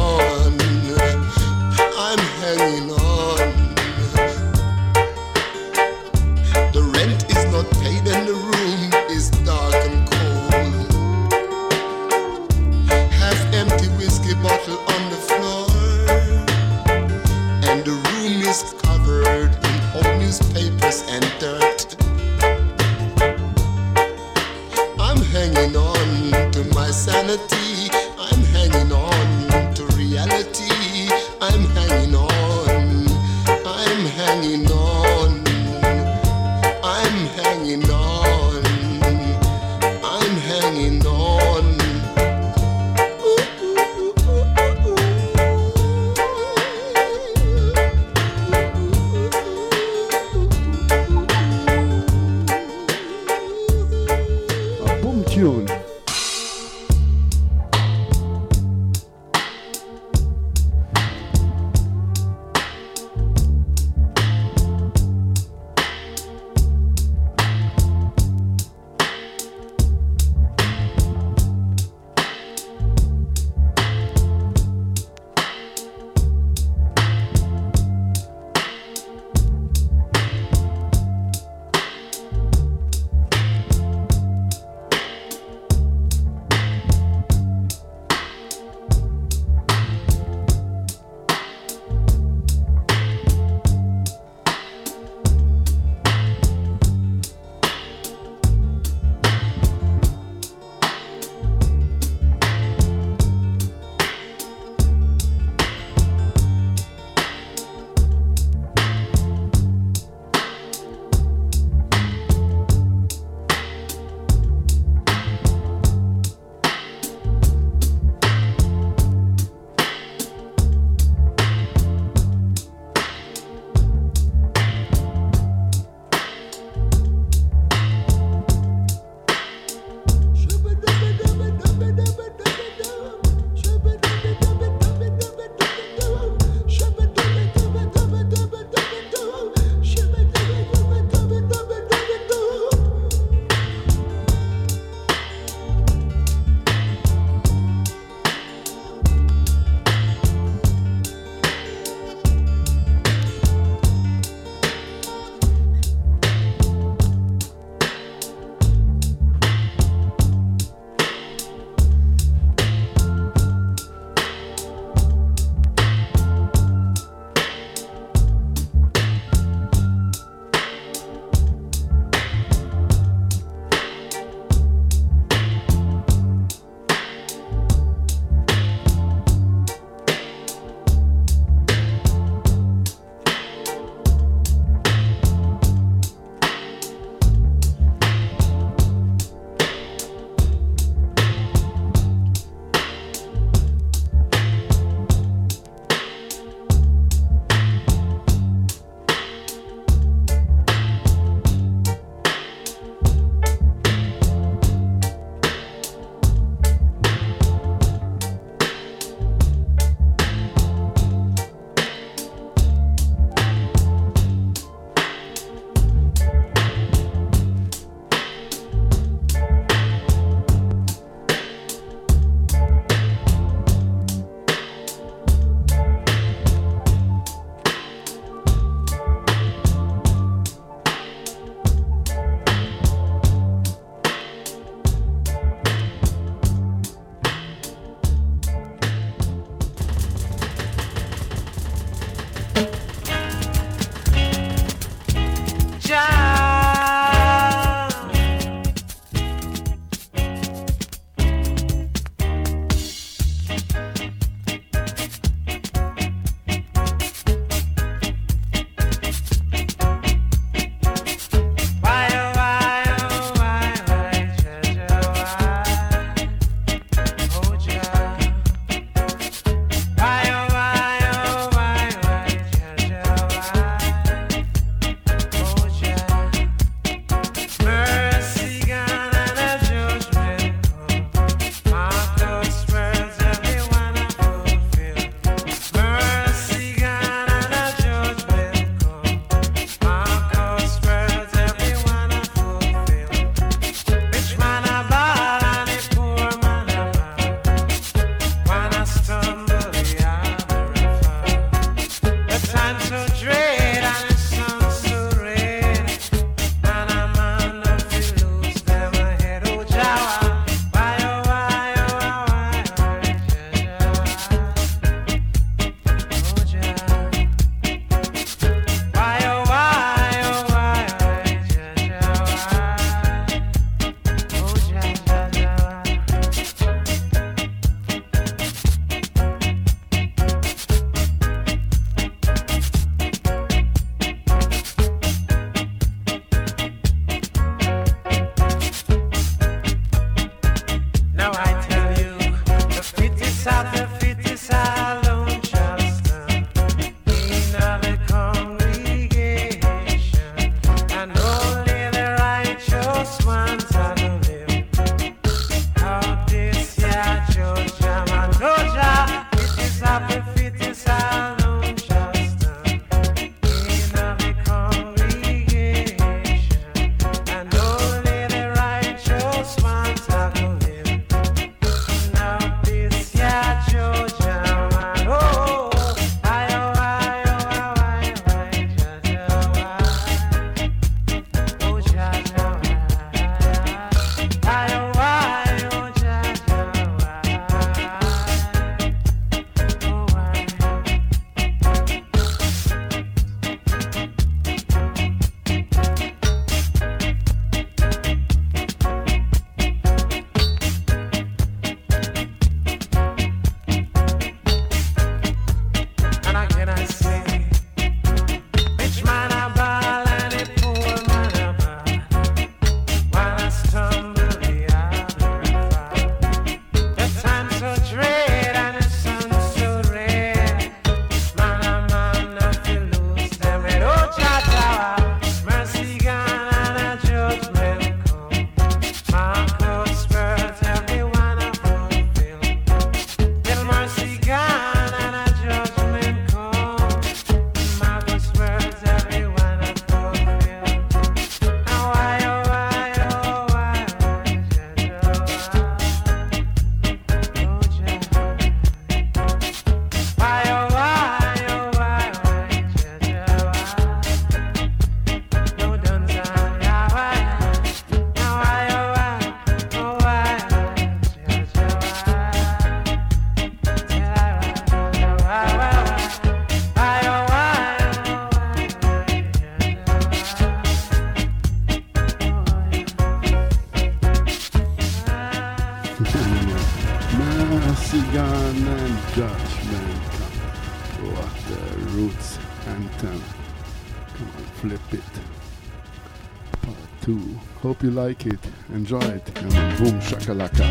you 487.87 487.93
like 487.93 488.25
it, 488.25 488.39
enjoy 488.73 488.99
it, 488.99 489.39
and 489.39 489.77
boom 489.77 489.99
shakalaka. 490.01 490.65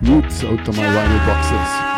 Roots 0.00 0.42
out 0.44 0.66
of 0.66 0.76
my 0.76 0.84
vinyl 0.84 1.26
boxes. 1.26 1.91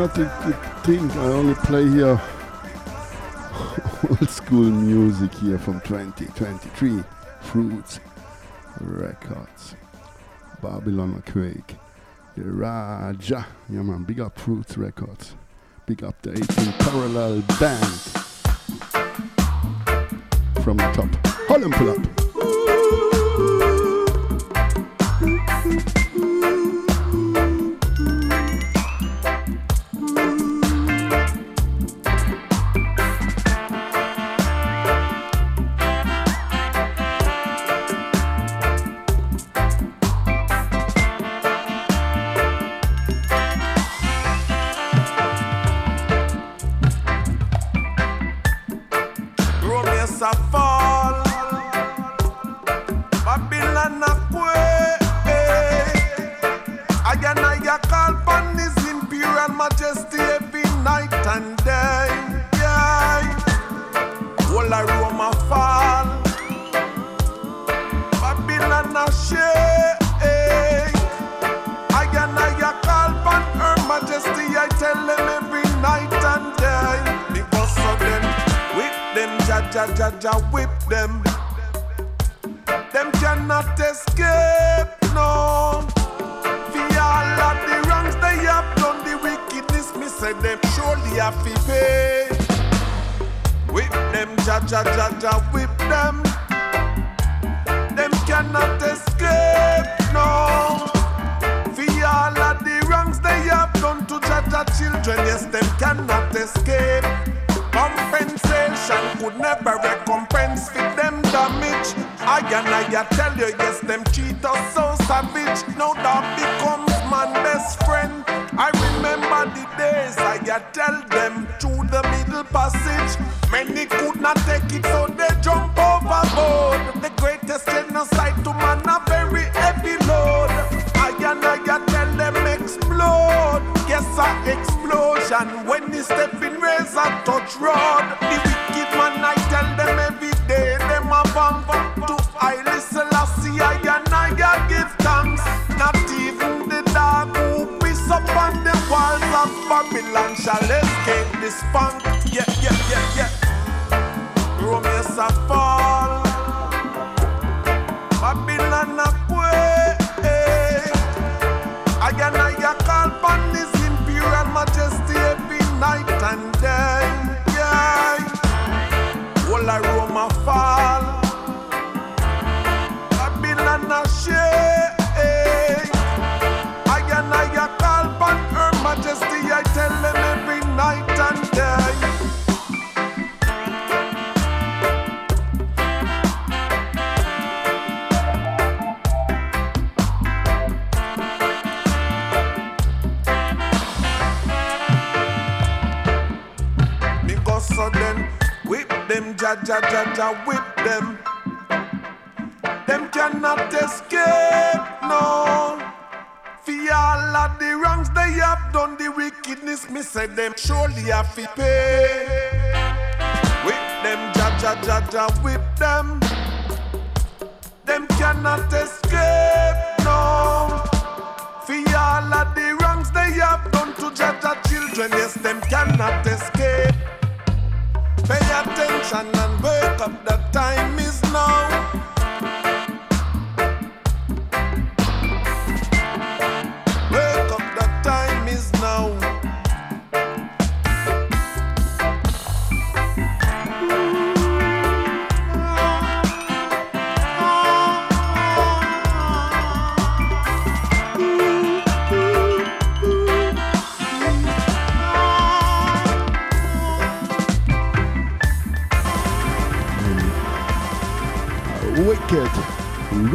not 0.00 0.14
the, 0.14 0.22
the 0.22 0.54
thing. 0.82 1.10
I 1.10 1.26
only 1.26 1.54
play 1.56 1.86
here 1.86 2.18
old 4.08 4.30
school 4.30 4.70
music 4.70 5.34
here 5.34 5.58
from 5.58 5.78
2023. 5.82 7.02
Fruits 7.42 8.00
Records. 8.80 9.74
Babylon 10.62 11.22
Quake. 11.30 11.76
The 12.34 12.44
Raja. 12.44 13.46
Yeah 13.68 13.82
man, 13.82 14.04
big 14.04 14.20
up 14.20 14.38
Fruits 14.38 14.78
Records. 14.78 15.34
Big 15.84 16.02
up 16.02 16.22
the 16.22 16.30
18 16.30 16.46
Parallel 16.78 17.42
Band. 17.60 18.00
From 20.64 20.78
the 20.78 20.90
top. 20.94 21.14
Holland 21.46 21.74
pull 21.74 21.90
up. 21.90 22.19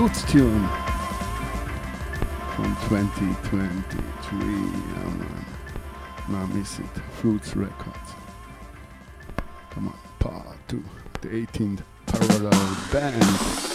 Roots 0.06 0.23
tune 0.32 0.68
from 2.56 2.76
2023. 2.90 4.38
Um, 4.38 5.27
uh, 6.30 6.32
now 6.32 6.45
miss 6.45 6.77
it. 6.77 6.86
Fruits 7.14 7.56
Records. 7.56 8.11
Come 9.72 9.88
on, 9.88 9.98
part 10.19 10.45
two. 10.68 10.84
The 11.22 11.30
18th 11.30 11.82
Parallel 12.06 12.77
Band. 12.91 13.74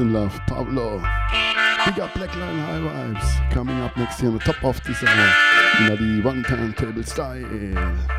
Greetings 0.00 0.14
and 0.16 0.24
love, 0.24 0.40
Pablo. 0.46 0.96
We 0.96 1.92
got 1.92 2.14
Black 2.14 2.34
Line 2.34 2.58
High 2.58 2.80
Vibes. 2.80 3.50
Coming 3.50 3.78
up 3.80 3.94
next 3.98 4.22
year 4.22 4.30
on 4.30 4.38
the 4.38 4.44
top 4.44 4.64
of 4.64 4.82
this 4.84 5.04
hour. 5.04 5.90
In 5.90 6.22
the 6.22 6.22
one 6.22 6.42
turntable 6.42 7.02
style. 7.02 8.09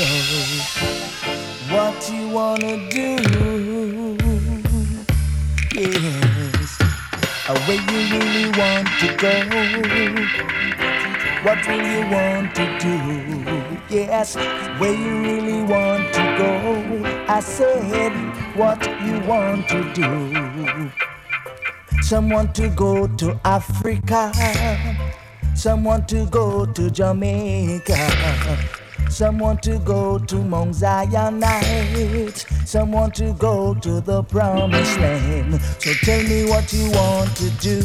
Go? 0.00 0.06
What 1.74 2.10
you 2.10 2.28
wanna 2.28 2.88
do? 2.90 3.16
Yes. 5.74 6.78
Where 7.66 7.80
you 7.90 8.00
really 8.14 8.46
want 8.58 8.88
to 9.00 9.08
go? 9.16 9.32
What 11.42 11.66
will 11.66 11.84
you 11.84 12.02
want 12.10 12.54
to 12.54 12.64
do? 12.78 12.94
Yes, 13.94 14.36
where 14.78 14.94
you 14.94 15.20
really 15.20 15.62
want 15.62 16.12
to 16.14 16.22
go? 16.38 16.54
I 17.28 17.40
said, 17.40 18.12
what 18.56 18.86
you 19.04 19.20
want 19.26 19.68
to 19.68 19.92
do? 19.92 20.90
Someone 22.02 22.52
to 22.54 22.68
go 22.70 23.06
to 23.06 23.38
Africa. 23.44 24.32
Someone 25.54 26.06
to 26.06 26.26
go 26.26 26.64
to 26.66 26.90
Jamaica. 26.90 28.79
Someone 29.10 29.58
to 29.58 29.78
go 29.80 30.18
to 30.18 30.36
Mount 30.36 30.74
Zionite. 30.74 32.46
Someone 32.66 33.10
to 33.12 33.32
go 33.34 33.74
to 33.74 34.00
the 34.00 34.22
promised 34.22 34.98
land. 34.98 35.60
So 35.78 35.92
tell 36.02 36.22
me 36.22 36.48
what 36.48 36.72
you 36.72 36.90
want 36.92 37.36
to 37.36 37.50
do. 37.60 37.82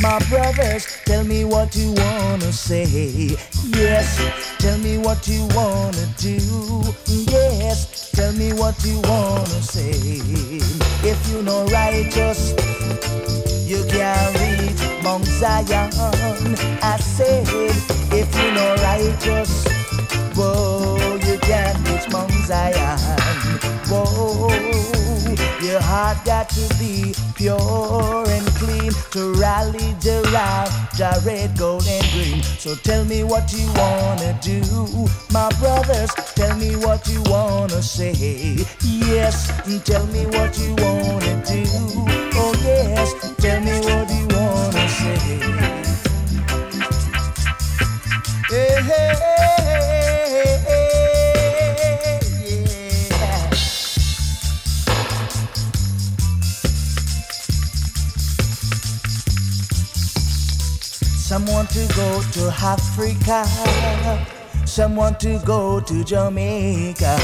My 0.00 0.18
brothers, 0.28 0.86
tell 1.06 1.24
me 1.24 1.44
what 1.44 1.74
you 1.74 1.92
wanna 1.92 2.52
say. 2.52 3.36
Yes, 3.68 4.20
tell 4.58 4.78
me 4.78 4.98
what 4.98 5.26
you 5.26 5.48
wanna 5.54 6.06
do. 6.18 6.38
Yes, 7.06 8.10
tell 8.12 8.32
me 8.32 8.52
what 8.52 8.84
you 8.84 9.00
wanna 9.00 9.62
say. 9.62 9.90
If 11.02 11.18
you 11.30 11.42
know 11.42 11.64
righteous, 11.66 12.52
you 13.66 13.82
can 13.88 14.32
reach 14.34 15.02
Mount 15.02 15.24
Zion. 15.24 15.90
I 16.82 16.98
said, 17.00 17.46
if 18.12 18.28
you 18.36 18.52
know 18.52 18.74
righteous, 18.82 19.69
whoa, 20.40 21.16
you 21.26 21.38
can't 21.38 21.76
reach 21.88 22.10
Mount 22.10 22.32
Zion. 22.48 22.98
Whoa, 23.88 24.48
your 25.60 25.80
heart 25.80 26.24
got 26.24 26.48
to 26.50 26.64
be 26.78 27.14
pure 27.34 28.24
and 28.28 28.46
clean 28.56 28.92
to 29.12 29.32
rally 29.34 29.94
around 30.06 30.70
the 30.96 31.22
red, 31.26 31.56
gold, 31.58 31.86
and 31.86 32.06
green. 32.12 32.42
So 32.42 32.74
tell 32.74 33.04
me 33.04 33.24
what 33.24 33.52
you 33.52 33.66
wanna 33.74 34.38
do, 34.42 34.62
my 35.32 35.48
brothers. 35.60 36.10
Tell 36.34 36.56
me 36.56 36.76
what 36.76 37.06
you 37.08 37.22
wanna 37.24 37.82
say. 37.82 38.56
Yes, 38.82 39.48
tell 39.84 40.06
me 40.06 40.26
what 40.26 40.58
you 40.58 40.74
wanna 40.76 41.34
do. 41.46 41.64
Oh 42.42 42.54
yes, 42.64 43.12
tell 43.36 43.60
me 43.60 43.76
what 43.80 44.08
you 44.10 44.26
wanna 44.36 44.88
say. 44.88 45.18
Hey, 48.50 48.82
hey, 48.82 49.14
hey, 49.22 49.69
to 61.30 61.86
go 61.94 62.20
to 62.32 62.52
Africa. 62.60 63.44
Some 64.66 64.96
want 64.96 65.20
to 65.20 65.40
go 65.46 65.78
to 65.78 66.02
Jamaica. 66.02 67.18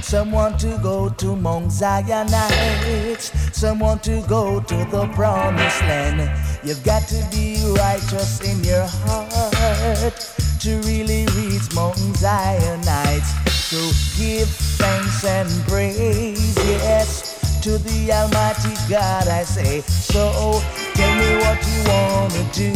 Some 0.00 0.32
want 0.32 0.58
to 0.60 0.78
go 0.82 1.10
to 1.10 1.36
Mount 1.36 1.70
Zion 1.70 2.28
Heights. 2.30 3.30
Some 3.52 3.80
want 3.80 4.02
to 4.04 4.24
go 4.26 4.60
to 4.60 4.76
the 4.90 5.06
promised 5.14 5.82
land. 5.82 6.20
You've 6.64 6.82
got 6.84 7.06
to 7.08 7.22
be 7.30 7.62
righteous 7.76 8.40
in 8.40 8.64
your 8.64 8.86
heart 8.86 10.16
to 10.60 10.78
really 10.86 11.26
reach 11.36 11.74
Mount 11.74 11.98
Zion 12.16 12.80
Heights. 12.82 13.30
So 13.52 13.76
give 14.18 14.48
thanks 14.78 15.22
and 15.26 15.50
praise, 15.68 16.56
yes, 16.56 17.41
to 17.62 17.78
the 17.78 18.12
Almighty 18.12 18.74
God. 18.90 19.28
I 19.28 19.44
say, 19.44 19.82
so 19.82 20.60
tell 20.94 21.14
me 21.14 21.36
what 21.44 21.62
you 21.62 21.78
wanna 21.86 22.42
do, 22.52 22.72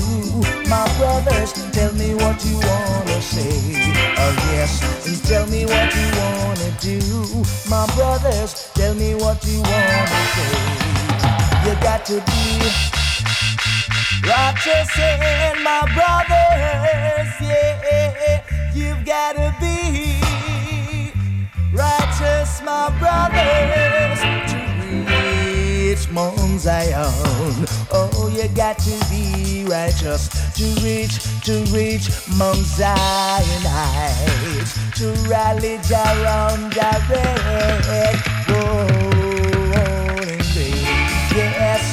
my 0.70 0.86
brothers. 0.96 1.52
Tell 1.72 1.92
me 1.94 2.14
what 2.14 2.44
you 2.44 2.54
wanna 2.54 3.20
say. 3.20 3.82
Oh 4.16 4.32
yes, 4.54 4.78
and 5.06 5.18
tell 5.24 5.46
me 5.48 5.66
what 5.66 5.92
you 5.92 6.08
wanna 6.22 6.70
do, 6.80 7.00
my 7.68 7.84
brothers. 7.96 8.70
Tell 8.74 8.94
me 8.94 9.14
what 9.16 9.44
you 9.44 9.60
wanna 9.60 10.22
say. 10.36 10.54
You 11.66 11.74
got 11.82 12.06
to 12.06 12.22
be 12.22 12.62
righteous 14.22 14.90
in 14.98 15.64
my 15.64 15.82
brothers, 15.98 17.30
yeah. 17.42 18.42
You've 18.72 19.04
gotta 19.04 19.52
be 19.60 20.22
righteous, 21.74 22.62
my 22.62 22.88
brothers, 23.00 24.45
Mount 26.10 26.60
Zion. 26.60 27.66
Oh, 27.90 28.32
you 28.34 28.48
got 28.48 28.78
to 28.78 28.90
be 29.10 29.64
righteous 29.68 30.28
to 30.56 30.64
reach, 30.82 31.18
to 31.44 31.64
reach 31.74 32.08
Mount 32.36 32.64
Zion 32.64 33.62
heights, 33.64 34.74
to 34.98 35.12
rally 35.28 35.78
around 35.90 36.74
golden 38.46 39.06
grace. 40.52 40.96
Yes, 41.34 41.84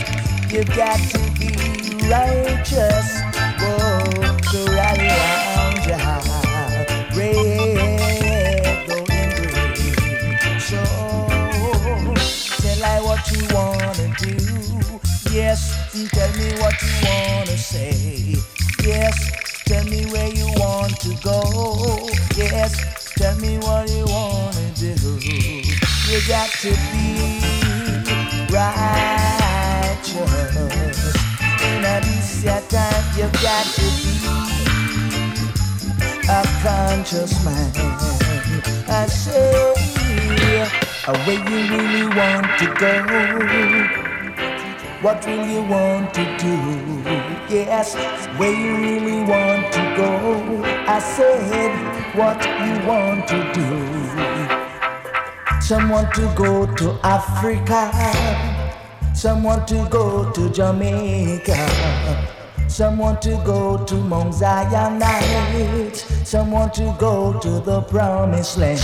you 0.52 0.64
got 0.64 1.00
to 1.12 1.20
be 1.40 1.52
righteous. 2.08 3.22
Whoa, 3.60 4.33
Yes, 15.34 15.74
tell 16.12 16.30
me 16.38 16.54
what 16.62 16.80
you 16.80 16.94
wanna 17.02 17.58
say. 17.58 18.36
Yes, 18.84 19.18
tell 19.66 19.84
me 19.86 20.06
where 20.12 20.28
you 20.28 20.46
want 20.58 21.00
to 21.00 21.16
go. 21.24 22.08
Yes, 22.38 22.76
tell 23.16 23.36
me 23.38 23.58
what 23.58 23.90
you 23.90 24.06
wanna 24.06 24.72
do. 24.76 24.94
You 26.06 26.22
got 26.28 26.50
to 26.62 26.70
be 26.70 27.42
righteous. 28.54 30.14
In 31.66 31.84
a 31.84 32.00
this 32.06 32.44
time, 32.70 33.04
you 33.18 33.28
got 33.42 33.66
to 33.74 33.88
be 34.06 34.14
a 36.30 36.44
conscious 36.62 37.34
man. 37.44 37.72
I 38.88 39.08
say, 39.08 39.74
where 41.26 41.50
you 41.50 41.60
really 41.74 42.06
want 42.16 42.46
to 42.60 42.68
go. 42.78 44.03
What 45.04 45.26
will 45.26 45.46
you 45.46 45.62
want 45.64 46.14
to 46.14 46.24
do? 46.38 46.56
Yes, 47.54 47.94
where 48.40 48.54
you 48.54 48.78
really 48.78 49.22
want 49.30 49.74
to 49.74 49.82
go. 49.98 50.64
I 50.88 51.00
said, 51.00 52.16
what 52.16 52.42
you 52.46 52.88
want 52.88 53.28
to 53.28 53.38
do. 53.54 53.68
Some 55.60 55.90
want 55.90 56.14
to 56.14 56.34
go 56.38 56.66
to 56.76 56.98
Africa. 57.04 57.92
Some 59.14 59.44
want 59.44 59.68
to 59.68 59.86
go 59.92 60.32
to 60.32 60.50
Jamaica. 60.50 61.60
Some 62.70 62.98
want 62.98 63.22
to 63.24 63.32
go 63.46 63.84
to 63.84 63.96
Mount 63.96 64.34
Zion 64.34 65.02
Some 66.24 66.50
want 66.50 66.74
to 66.76 66.96
go 66.98 67.38
to 67.42 67.60
the 67.60 67.82
promised 67.82 68.58
land. 68.58 68.80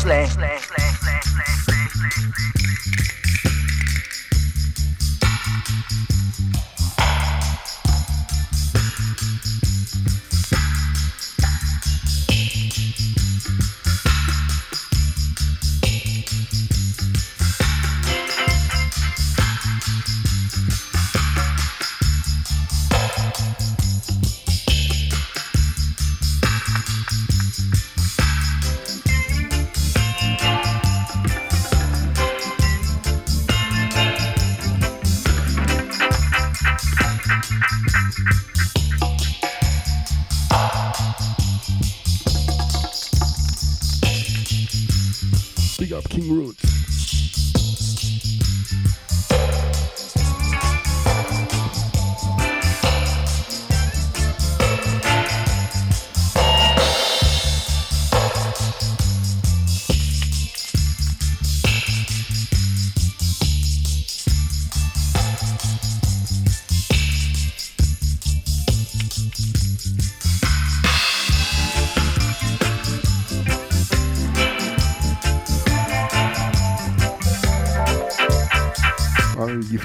I 27.12 27.16
give 27.58 27.89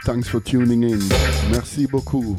thanks 0.04 0.28
for 0.28 0.40
tuning 0.40 0.82
in. 0.82 1.00
Merci 1.50 1.86
beaucoup. 1.86 2.36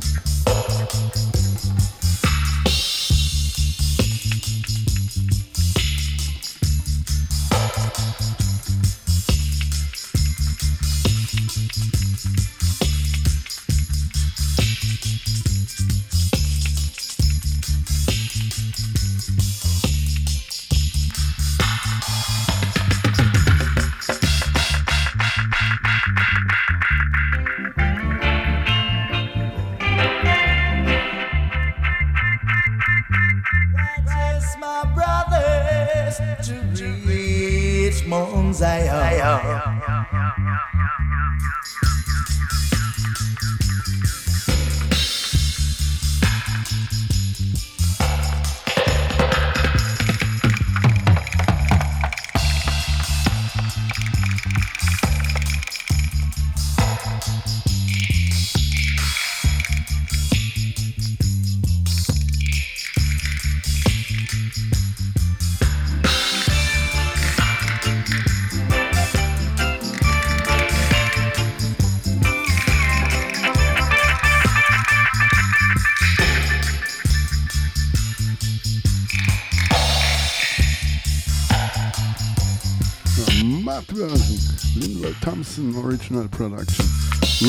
Linwell 85.58 85.86
original 85.86 86.28
production. 86.28 86.86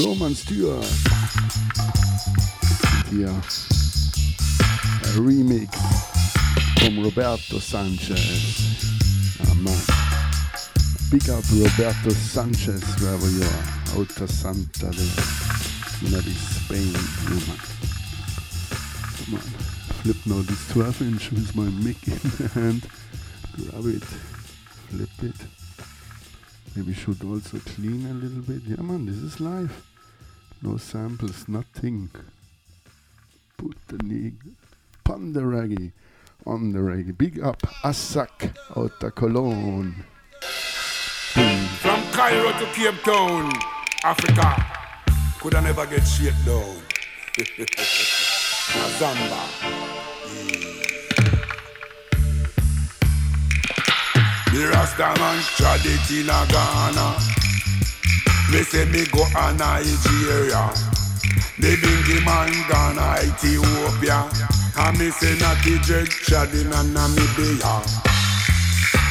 Roman 0.05 0.35
Stewart. 0.35 0.85
Hier 3.11 3.29
a 3.29 5.19
remix 5.19 5.75
from 6.79 7.03
Roberto 7.03 7.59
Sanchez. 7.59 8.61
Ah 9.43 9.55
man. 9.55 9.81
Big 11.11 11.29
up 11.31 11.45
Roberto 11.51 12.11
Sanchez 12.11 12.83
wherever 13.01 13.29
you 13.29 13.43
are. 13.43 14.01
Out 14.01 14.21
of 14.21 14.31
Santander 14.31 15.03
Spain. 16.63 16.93
Come 19.17 19.35
on. 19.35 19.41
Flip 20.03 20.27
now 20.27 20.43
this 20.43 20.69
12 20.69 21.03
inch 21.03 21.31
with 21.33 21.57
my 21.57 21.69
mic 21.85 22.07
in 22.07 22.21
the 22.39 22.49
hand. 22.55 22.89
Grab 23.57 23.87
it. 23.87 24.05
Flip 24.91 25.23
it. 25.23 25.36
Maybe 26.77 26.93
should 26.93 27.25
also 27.25 27.59
clean 27.61 28.05
a 28.07 28.13
little 28.13 28.43
bit. 28.43 28.61
Yeah 28.67 28.83
man, 28.83 29.07
this 29.07 29.17
is 29.17 29.41
live. 29.41 29.83
No 30.61 30.77
samples, 30.77 31.49
nothing. 31.49 32.11
Put 33.57 33.77
the 33.89 33.97
knee 34.05 34.33
on 35.09 35.33
the 35.33 35.41
reggae. 35.41 35.93
On 36.45 36.73
the 36.73 36.81
reggae. 36.81 37.17
Big 37.17 37.43
up 37.43 37.63
Asak 37.83 38.55
out 38.77 39.15
Cologne. 39.15 40.05
From 41.33 42.03
Cairo 42.13 42.53
to 42.53 42.67
Cape 42.75 43.03
Town, 43.05 43.51
Africa, 44.05 44.67
could 45.41 45.55
I 45.55 45.61
never 45.63 45.87
get 45.87 46.03
shit 46.03 46.35
down. 46.45 46.77
A 47.39 48.89
Zamba. 48.99 50.66
The 54.57 54.73
Rastaman 54.73 55.37
tried 55.59 55.85
it 55.85 56.09
in 56.17 56.33
a 56.33 56.41
Ghana. 56.49 57.21
Me 58.49 58.65
say 58.65 58.87
me 58.89 59.05
go 59.13 59.21
a 59.37 59.53
Nigeria. 59.53 60.73
The 61.61 61.77
bingy 61.77 62.25
man 62.25 62.49
Ghana, 62.65 63.21
Ethiopia. 63.29 64.25
And 64.81 64.99
me 64.99 65.11
say 65.11 65.37
not 65.45 65.61
the 65.61 65.77
dread 65.85 66.09
trad 66.09 66.57
in 66.57 66.73
a 66.73 66.81
Namibia. 66.89 67.85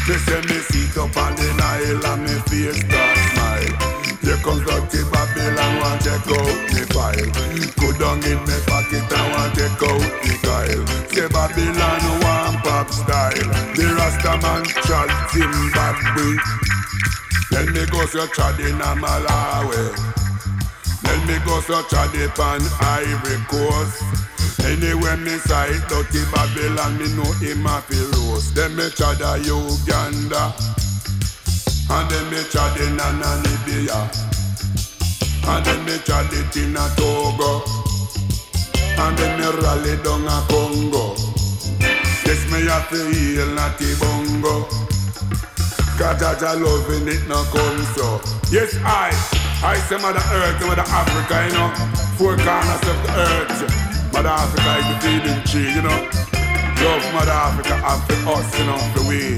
Me 0.10 0.16
say 0.26 0.42
me 0.50 0.58
sit 0.66 0.98
up 0.98 1.16
on 1.16 1.36
the 1.38 1.54
Nile 1.62 2.06
and 2.10 2.24
me 2.26 2.36
face 2.50 2.82
start 2.82 3.18
smile. 3.30 4.18
Here 4.26 4.42
comes 4.42 4.66
dirty 4.66 5.06
Babylon, 5.14 5.78
want 5.78 6.02
check 6.02 6.26
out 6.26 6.58
me 6.74 6.82
file. 6.90 7.30
Go 7.78 7.94
down 8.02 8.18
in 8.26 8.42
me 8.50 8.58
pocket 8.66 9.14
and 9.14 9.30
want 9.30 9.54
check 9.54 9.78
out 9.78 10.02
me 10.26 10.34
Kyle. 10.42 10.86
Say 11.14 11.28
Babylon 11.30 12.02
want 12.26 12.64
pop 12.66 12.90
style. 12.90 13.65
The 14.16 14.30
Rastaman 14.30 14.64
trad 14.86 15.10
Zimbabwe. 15.32 16.38
Then 17.52 17.74
me 17.74 17.86
go 17.92 18.06
so 18.06 18.26
trad 18.28 18.60
in 18.60 18.80
a 18.82 18.96
Malawi. 18.96 19.96
Then 21.04 21.28
me 21.28 21.38
go 21.46 21.60
so 21.62 21.82
trad 21.84 22.16
on 22.40 22.62
Ivory 22.82 23.38
Coast. 23.48 24.04
Anyway, 24.66 25.16
me 25.18 25.38
sight 25.40 25.88
dirty 25.90 26.24
Babylon, 26.32 26.98
me 26.98 27.08
know 27.16 27.32
him 27.44 27.66
a 27.66 27.82
fi 27.82 28.00
roast. 28.18 28.56
Then 28.56 28.76
me 28.76 28.84
trad 28.84 29.22
a 29.22 29.38
Uganda, 29.44 30.54
and 31.90 32.10
then 32.10 32.26
me 32.32 32.38
trad 32.50 32.76
in 32.88 33.00
a 33.00 33.10
Namibia, 33.20 34.00
and 35.48 35.66
then 35.66 35.86
me 35.86 35.98
trad 36.08 36.32
it 36.32 36.58
in 36.58 36.76
a 36.76 36.86
Togo, 36.96 37.64
and 38.98 39.18
then 39.18 39.40
me 39.40 39.62
rally 39.62 39.98
down 40.04 40.26
a 40.26 40.46
Congo. 40.48 41.15
Yes, 42.26 42.42
me 42.52 42.66
have 42.68 42.90
to 42.90 43.10
heal 43.12 43.48
natty 43.54 43.94
bongo. 44.00 44.66
Cause 45.98 46.20
Jaja 46.20 46.60
loving 46.60 47.08
it 47.08 47.26
no 47.28 47.44
come 47.54 47.82
so. 47.96 48.20
Yes, 48.52 48.76
I, 48.84 49.10
I 49.64 49.78
say 49.88 49.98
Mother 49.98 50.20
Earth, 50.34 50.60
Mother 50.66 50.84
Africa, 50.88 51.48
you 51.48 51.54
know, 51.56 51.70
four 52.18 52.36
corners 52.36 52.84
of 52.84 52.98
the 53.06 53.12
earth. 53.16 54.14
Mother 54.14 54.30
Africa 54.30 54.72
is 54.80 54.88
the 54.92 54.96
feeding 55.02 55.42
tree, 55.48 55.72
you 55.74 55.82
know. 55.82 56.00
Love 56.84 57.14
Mother 57.14 57.32
Africa 57.32 57.76
after 57.84 58.16
us, 58.28 58.60
you 58.60 58.66
know, 58.66 58.78
the 58.96 59.04
way. 59.08 59.38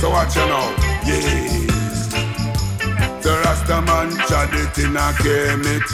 So 0.00 0.10
watch 0.10 0.34
you 0.34 0.46
now, 0.46 0.70
yeah. 1.06 1.66
The 3.22 3.30
Rastaman 3.44 4.10
chad 4.26 4.50
it 4.52 4.78
in 4.84 4.96
a 4.96 5.12
kemet. 5.22 5.86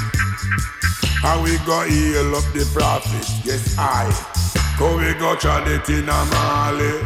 How 1.20 1.42
we 1.42 1.58
go 1.66 1.82
heal 1.82 2.34
up 2.34 2.44
the 2.54 2.64
prophet, 2.72 3.28
yes 3.44 3.76
I. 3.76 4.37
How 4.78 4.96
we 4.96 5.12
go 5.14 5.34
chad 5.34 5.66
it 5.66 5.88
in 5.90 6.08
a 6.08 6.24
Mali. 6.30 7.02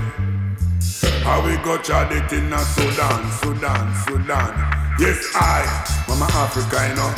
How 1.24 1.40
we 1.44 1.56
go 1.64 1.78
chad 1.78 2.12
it 2.12 2.30
in 2.30 2.52
a 2.52 2.58
Sudan, 2.58 3.30
Sudan, 3.40 3.94
Sudan. 4.04 4.52
Yes 5.00 5.32
I, 5.34 5.64
Mama 6.06 6.26
Africa, 6.32 6.86
you 6.88 6.94
know. 6.96 7.14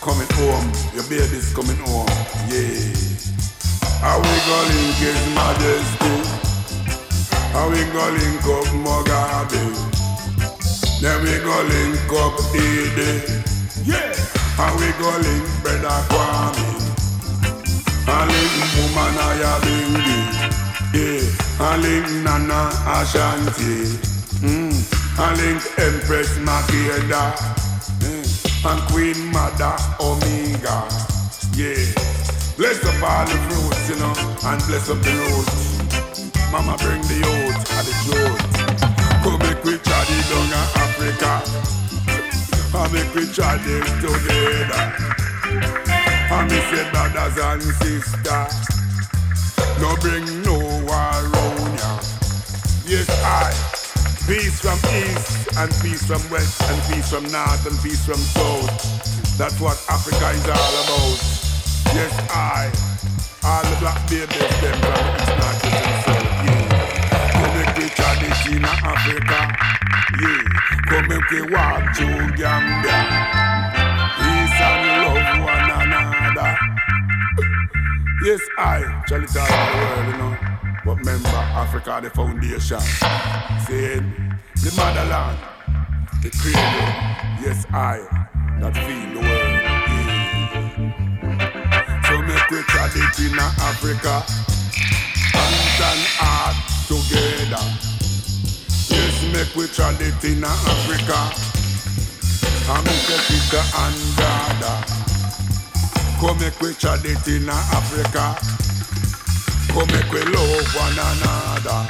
Coming 0.00 0.30
home, 0.38 0.70
your 0.94 1.02
baby's 1.10 1.52
coming 1.52 1.76
home, 1.82 2.06
yeah. 2.46 2.94
How 3.98 4.18
we 4.22 4.34
go 4.46 4.58
link 4.70 4.96
His 5.02 5.18
Majesty? 5.34 6.14
How 7.52 7.68
we 7.68 7.82
go 7.90 8.04
link 8.14 8.44
up 8.54 8.70
Mugabe? 8.78 9.62
Then 11.02 11.22
we 11.24 11.34
go 11.42 11.56
link 11.72 12.12
up 12.22 12.38
Edie. 12.54 13.42
Yeah. 13.84 14.14
How 14.54 14.72
we 14.78 14.92
go 15.02 15.10
link 15.18 15.44
Brother 15.64 15.98
Kwame? 16.08 16.67
And 18.08 18.30
link 18.32 18.52
Mumana 18.74 19.26
Bingi. 19.64 20.18
Yeah. 20.96 21.66
And 21.66 21.82
link 21.82 22.06
Nana 22.24 22.72
Ashanti. 22.96 24.00
Mm. 24.40 24.72
And 25.20 25.36
link 25.40 25.62
Empress 25.78 26.38
Makeda. 26.38 27.36
Mm. 28.00 28.24
And 28.64 28.80
Queen 28.90 29.18
Mother 29.30 29.76
Omega. 30.00 30.88
Yeah. 31.54 31.84
Bless 32.56 32.82
up 32.82 33.02
all 33.02 33.26
the 33.26 33.36
fruits, 33.46 33.88
you 33.90 33.96
know, 34.00 34.14
and 34.50 34.60
bless 34.66 34.88
up 34.88 34.98
the 35.02 35.12
roots. 35.12 35.78
Mama 36.50 36.76
bring 36.78 37.02
the 37.02 37.14
youth 37.22 37.60
and 37.76 37.86
the 37.86 37.94
truth. 38.02 38.42
Come 39.22 39.38
make 39.38 39.62
we 39.64 39.76
try 39.78 40.02
it 40.08 40.26
down 40.32 40.52
Africa. 40.80 41.32
And 42.74 42.92
make 42.92 43.14
we 43.14 43.26
try 43.32 43.60
it 43.60 43.84
together. 44.00 45.87
And 46.30 46.50
me 46.50 46.60
say 46.60 46.90
brothers 46.90 47.38
and 47.38 47.62
sisters. 47.62 48.54
No 49.80 49.96
bring 49.96 50.26
no 50.42 50.58
war 50.84 51.18
round 51.32 51.78
ya. 51.80 52.00
Yes, 52.84 53.08
I. 53.24 53.52
Peace 54.26 54.60
from 54.60 54.78
east 54.92 55.56
and 55.56 55.72
peace 55.80 56.04
from 56.04 56.20
west 56.30 56.60
and 56.68 56.82
peace 56.92 57.08
from 57.10 57.24
north 57.32 57.64
and 57.66 57.78
peace 57.82 58.04
from 58.04 58.16
south. 58.16 59.38
That's 59.38 59.58
what 59.58 59.82
Africa 59.88 60.30
is 60.36 60.44
all 60.44 60.74
about. 60.84 61.18
Yes, 61.96 62.12
I. 62.28 62.68
All 63.44 63.62
the 63.62 63.76
black 63.80 63.98
babies, 64.10 64.60
them 64.60 64.76
from 64.84 65.00
the 65.00 65.16
east, 65.16 65.32
north, 65.40 65.64
and 65.64 66.04
south, 66.04 66.28
yeah. 66.44 66.98
We 67.78 67.88
tradition 67.88 68.56
in 68.56 68.64
Africa, 68.64 69.40
yeah. 70.20 70.44
Come 70.88 71.08
make 71.08 71.30
we 71.30 71.40
walk 71.54 71.96
through 71.96 72.36
Gambia. 72.36 73.47
Yes, 78.28 78.44
I. 78.58 78.80
It 79.06 79.12
all 79.14 79.24
the 79.24 79.32
world, 79.78 80.06
you 80.06 80.16
know. 80.20 80.36
But 80.84 80.96
remember, 80.98 81.28
Africa 81.28 82.00
the 82.02 82.10
foundation. 82.10 82.78
Saying, 83.64 84.04
the 84.60 84.70
motherland, 84.76 85.38
the 86.20 86.28
cradle. 86.36 86.92
Yes, 87.40 87.64
I. 87.72 88.04
That 88.60 88.76
feed 88.84 89.16
the 89.16 89.20
world. 89.24 89.64
So 92.04 92.20
make 92.20 92.50
we 92.50 92.60
trad 92.68 92.92
it 93.00 93.18
in 93.24 93.38
Africa 93.38 94.20
Hands 95.32 95.80
and 95.88 96.04
heart 96.20 96.56
together 96.84 97.64
Yes, 98.92 99.16
make 99.32 99.56
we 99.56 99.64
trad 99.72 100.00
it 100.04 100.24
in 100.24 100.44
Africa 100.44 101.32
make 102.84 103.08
a 103.08 103.62
and 103.80 103.96
brother 104.16 105.07
Come 106.20 106.38
make 106.40 106.60
we 106.60 106.74
trad 106.74 107.04
it 107.04 107.28
in 107.28 107.48
Africa 107.48 108.34
Come 109.72 109.86
make 109.92 110.10
we 110.12 110.22
love 110.34 110.74
one 110.74 110.98
another 110.98 111.86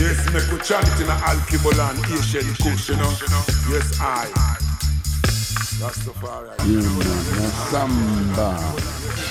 Yes, 0.00 0.18
make 0.32 0.48
we 0.50 0.58
trad 0.64 0.82
it 0.88 1.00
in 1.02 1.08
Alkebulan, 1.08 1.96
Asian 2.10 2.54
Kush, 2.56 2.88
you 2.88 2.96
know 2.96 3.12
Yes, 3.70 4.00
I 4.00 4.28
Rastafari 5.82 6.56
mm, 6.56 6.72
Yeah, 6.72 6.88
man. 6.98 7.42
Na 7.42 7.48
samba. 7.70 9.21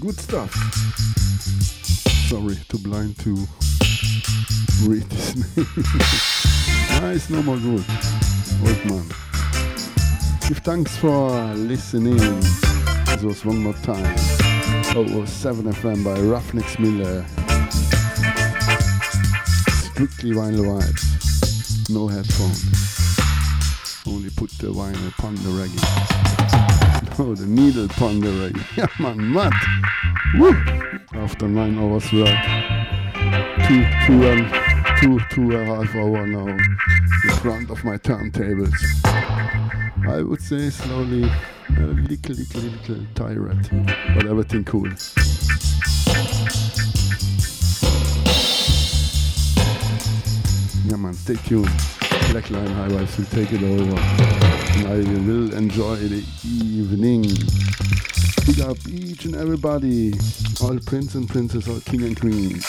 Good 0.00 0.18
stuff. 0.18 0.54
Sorry, 2.30 2.56
too 2.70 2.78
blind 2.78 3.18
to 3.18 3.36
read 4.88 5.04
his 5.12 5.36
name. 5.36 5.66
nice, 7.02 7.28
no 7.28 7.42
more 7.42 7.58
good. 7.58 7.84
Old 8.64 8.84
man. 8.86 9.06
Give 10.48 10.58
thanks 10.64 10.96
for 10.96 11.30
listening. 11.54 12.16
This 12.16 13.22
was 13.22 13.44
one 13.44 13.58
more 13.62 13.74
time. 13.74 14.16
Oh, 14.96 15.04
was 15.18 15.28
7 15.28 15.66
FM 15.66 16.02
by 16.02 16.16
Ruffneck 16.16 16.64
Smille. 16.70 17.22
Strictly 19.92 20.30
vinyl 20.30 20.80
vibes. 20.80 21.90
No 21.90 22.08
headphones. 22.08 22.64
Only 24.06 24.30
put 24.30 24.50
the 24.52 24.68
vinyl 24.68 25.08
upon 25.08 25.34
the 25.34 25.50
reggae. 25.50 26.39
No, 27.20 27.34
the 27.34 27.44
needle 27.44 27.86
reggae. 27.86 28.76
Yeah, 28.78 28.86
man, 28.98 29.34
what? 29.34 29.52
Woo! 30.38 30.54
After 31.12 31.46
nine 31.46 31.78
hours 31.78 32.10
work. 32.14 32.34
Two, 33.68 33.84
two 34.06 34.26
and 34.26 34.48
two, 34.98 35.20
two 35.28 35.54
and 35.54 35.68
a 35.70 35.84
half 35.84 35.94
hour 35.96 36.26
now 36.26 36.48
in 36.48 37.30
front 37.42 37.68
of 37.68 37.84
my 37.84 37.98
turntables. 37.98 38.72
I 40.08 40.22
would 40.22 40.40
say 40.40 40.70
slowly 40.70 41.24
a 41.76 41.80
little, 41.82 42.36
little, 42.36 42.62
little 42.62 43.06
tired, 43.14 43.68
but 44.14 44.24
everything 44.24 44.64
cool. 44.64 44.88
Yeah, 50.86 50.96
man, 50.96 51.12
stay 51.12 51.34
tuned. 51.34 51.66
Blackline 52.32 52.72
Highways 52.72 53.18
will 53.18 53.26
take 53.26 53.52
it 53.52 53.62
over. 53.62 54.49
I 54.72 55.02
will 55.26 55.52
enjoy 55.54 55.96
the 55.96 56.24
evening. 56.44 57.22
Big 58.46 58.60
up 58.60 58.76
each 58.88 59.24
and 59.24 59.34
everybody. 59.34 60.12
All 60.62 60.78
prince 60.86 61.14
and 61.14 61.28
princess, 61.28 61.68
all 61.68 61.80
king 61.80 62.02
and 62.02 62.18
queens. 62.18 62.64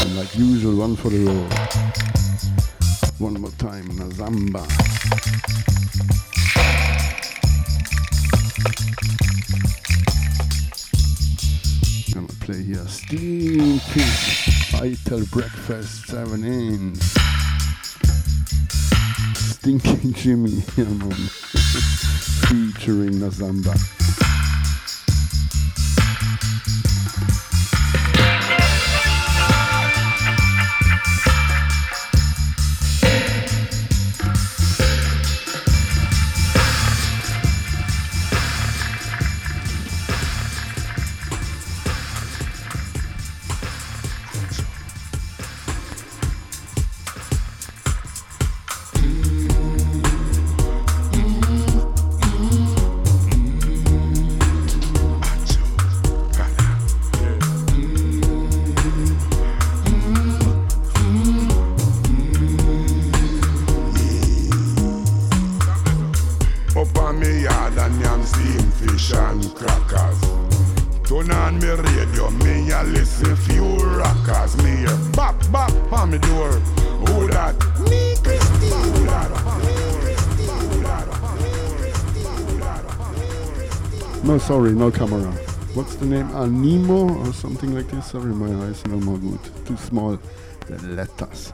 And 0.00 0.16
like 0.16 0.36
usual, 0.36 0.76
one 0.76 0.96
for 0.96 1.08
the 1.08 1.24
road. 1.24 1.52
One 3.18 3.40
more 3.40 3.50
time, 3.52 3.86
Nazamba. 3.96 4.64
Gonna 12.12 12.26
play 12.40 12.62
here 12.62 12.86
Steam 12.86 13.78
Fish 13.78 14.43
Vital 14.78 15.24
Breakfast 15.30 16.08
7 16.08 16.44
inch. 16.44 16.96
Stinking 19.36 20.12
Jimmy. 20.14 20.50
Featuring 22.48 23.20
Nazamba. 23.20 24.03
Sorry, 84.64 84.76
no 84.76 84.90
camera. 84.90 85.30
What's 85.74 85.96
the 85.96 86.06
name? 86.06 86.30
Animo 86.30 87.18
or 87.18 87.32
something 87.34 87.74
like 87.74 87.86
this? 87.88 88.12
Sorry, 88.12 88.32
my 88.32 88.66
eyes 88.66 88.82
no 88.86 88.96
more 88.96 89.18
good. 89.18 89.66
Too 89.66 89.76
small. 89.76 90.18
The 90.66 90.78
letters. 90.86 91.52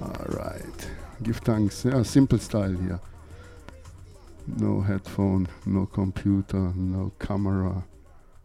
Alright. 0.00 0.90
Give 1.22 1.36
thanks. 1.36 1.84
Yeah, 1.84 2.02
simple 2.02 2.38
style 2.38 2.72
here. 2.72 2.98
No 4.46 4.80
headphone, 4.80 5.48
no 5.66 5.84
computer, 5.84 6.72
no 6.74 7.12
camera. 7.18 7.84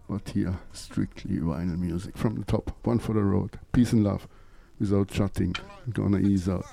But 0.09 0.27
here, 0.27 0.59
strictly 0.73 1.37
vinyl 1.37 1.79
music 1.79 2.17
from 2.17 2.35
the 2.35 2.43
top. 2.43 2.75
One 2.83 2.99
for 2.99 3.13
the 3.13 3.23
road. 3.23 3.57
Peace 3.71 3.93
and 3.93 4.03
love. 4.03 4.27
Without 4.77 5.07
chatting. 5.07 5.55
Gonna 5.93 6.19
ease 6.19 6.49
out. 6.49 6.65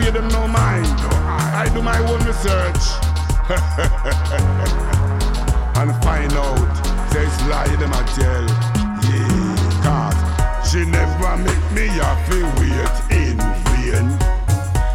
Pay 0.00 0.10
them 0.10 0.28
no 0.28 0.48
mind. 0.48 0.86
I, 1.60 1.68
do 1.74 1.82
my 1.82 1.98
own 2.10 2.20
research. 2.24 2.84
and 5.80 5.90
find 6.02 6.32
out. 6.32 6.72
There's 7.12 7.36
lie 7.48 7.76
them 7.76 7.92
I 7.92 8.02
tell. 8.16 8.46
She 10.70 10.84
never 10.86 11.36
make 11.38 11.72
me 11.72 11.88
happy 11.88 12.42
wait 12.58 12.96
in 13.10 13.38
vain. 13.66 14.06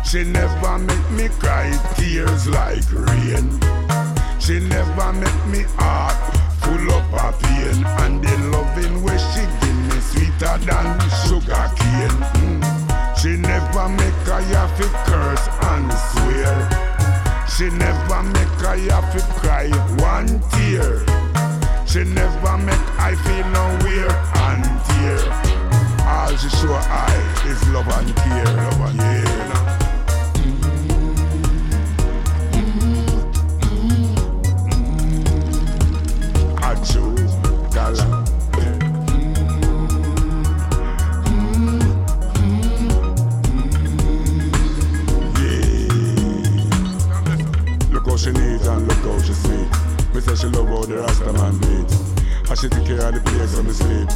She 0.05 0.23
never 0.23 0.77
make 0.79 1.11
me 1.11 1.27
cry 1.39 1.69
tears 1.95 2.47
like 2.47 2.89
rain. 2.91 3.59
She 4.39 4.59
never 4.59 5.11
make 5.11 5.45
me 5.47 5.65
heart 5.75 6.15
full 6.61 6.91
up 6.91 7.13
of 7.25 7.39
pain. 7.41 7.85
And 8.03 8.23
the 8.23 8.37
loving 8.55 9.03
way 9.03 9.17
she 9.17 9.45
give 9.61 9.79
me 9.89 9.99
sweeter 9.99 10.57
than 10.65 10.99
sugar 11.27 11.67
cane. 11.75 12.21
Mm. 12.39 12.74
She 13.25 13.35
never 13.37 13.89
make 13.89 14.27
a 14.29 14.39
yaffy 14.53 14.87
curse 15.07 15.47
and 15.71 15.91
swear. 16.13 16.69
She 17.49 17.75
never 17.75 18.21
make 18.21 18.61
a 18.61 18.77
yaffy 18.77 19.21
cry 19.41 19.67
one 19.97 20.39
tear. 20.51 21.01
She 21.87 22.03
never 22.03 22.57
make 22.59 22.85
I 22.99 23.15
feel 23.15 23.47
no 23.49 23.65
wear 23.81 24.11
and 24.45 24.63
tear. 24.85 25.17
All 26.05 26.37
she 26.37 26.49
show 26.49 26.75
I 26.75 27.17
is 27.47 27.67
love 27.69 27.87
and 27.87 28.15
care, 28.15 28.45
love 28.45 28.81
and 28.89 28.99
care. 28.99 29.25
Yeah. 36.61 36.75
Choose, 36.85 37.33
darling. 37.73 38.24
she 48.25 48.31
needs 48.31 48.65
and 48.65 48.87
look 48.87 48.97
how 49.05 49.21
she 49.21 49.33
sweet. 49.33 49.69
Me 50.15 50.19
say 50.19 50.33
she 50.33 50.47
love 50.47 50.67
how 50.67 50.81
the 50.81 50.97
Rasta 50.97 51.31
man 51.33 51.53
beat. 51.61 51.85
And 52.49 52.57
she 52.57 52.67
take 52.69 52.87
care 52.89 53.05
of 53.05 53.13
the 53.13 53.21
place 53.21 53.53
when 53.53 53.67
me 53.69 53.73
sleep. 53.73 54.09